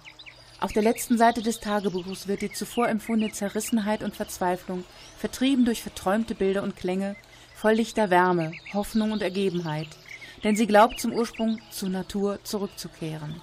[0.61, 4.83] Auf der letzten Seite des Tagebuches wird die zuvor empfundene Zerrissenheit und Verzweiflung,
[5.17, 7.15] vertrieben durch verträumte Bilder und Klänge,
[7.55, 9.87] voll lichter Wärme, Hoffnung und Ergebenheit.
[10.43, 13.41] Denn sie glaubt zum Ursprung, zur Natur zurückzukehren.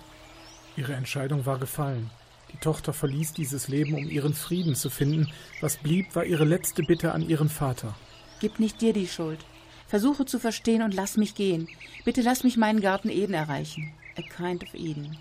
[0.76, 2.10] Ihre Entscheidung war gefallen.
[2.52, 5.32] Die Tochter verließ dieses Leben, um ihren Frieden zu finden.
[5.62, 7.94] Was blieb, war ihre letzte Bitte an ihren Vater.
[8.40, 9.40] Gib nicht dir die Schuld.
[9.88, 11.66] Versuche zu verstehen und lass mich gehen.
[12.04, 13.92] Bitte lass mich meinen Garten Eden erreichen.
[14.18, 15.16] A kind of Eden.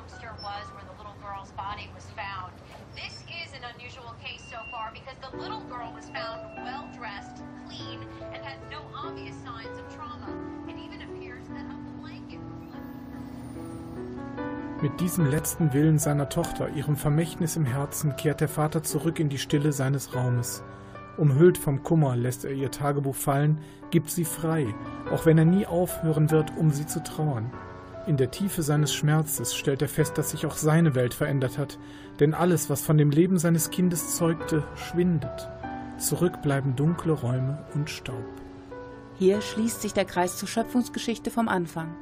[0.00, 2.52] Dumpster was, where the little girl's body was found.
[2.94, 7.42] This is an unusual case so far because the little girl was found well dressed,
[7.68, 8.00] clean,
[8.32, 10.28] and had no obvious signs of trauma.
[10.68, 12.40] It even appears that a blanket.
[14.80, 19.28] Mit diesem letzten Willen seiner Tochter, ihrem Vermächtnis im Herzen, kehrt der Vater zurück in
[19.28, 20.62] die Stille seines Raumes.
[21.18, 23.58] Umhüllt vom Kummer lässt er ihr Tagebuch fallen,
[23.90, 24.74] gibt sie frei,
[25.10, 27.52] auch wenn er nie aufhören wird, um sie zu trauern.
[28.06, 31.78] In der Tiefe seines Schmerzes stellt er fest, dass sich auch seine Welt verändert hat,
[32.18, 35.48] denn alles, was von dem Leben seines Kindes zeugte, schwindet.
[35.98, 38.24] Zurück bleiben dunkle Räume und Staub.
[39.18, 41.94] Hier schließt sich der Kreis zur Schöpfungsgeschichte vom Anfang.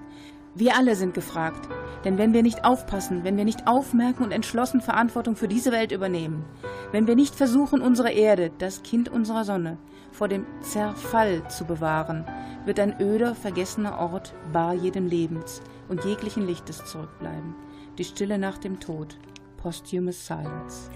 [0.54, 1.68] Wir alle sind gefragt,
[2.04, 5.90] denn wenn wir nicht aufpassen, wenn wir nicht aufmerken und entschlossen Verantwortung für diese Welt
[5.90, 6.44] übernehmen,
[6.92, 9.78] wenn wir nicht versuchen, unsere Erde, das Kind unserer Sonne,
[10.12, 12.24] vor dem Zerfall zu bewahren,
[12.64, 17.54] wird ein öder, vergessener Ort bar jeden Lebens und jeglichen Lichtes zurückbleiben.
[17.98, 19.16] Die Stille nach dem Tod.
[19.56, 20.90] Posthumous Silence.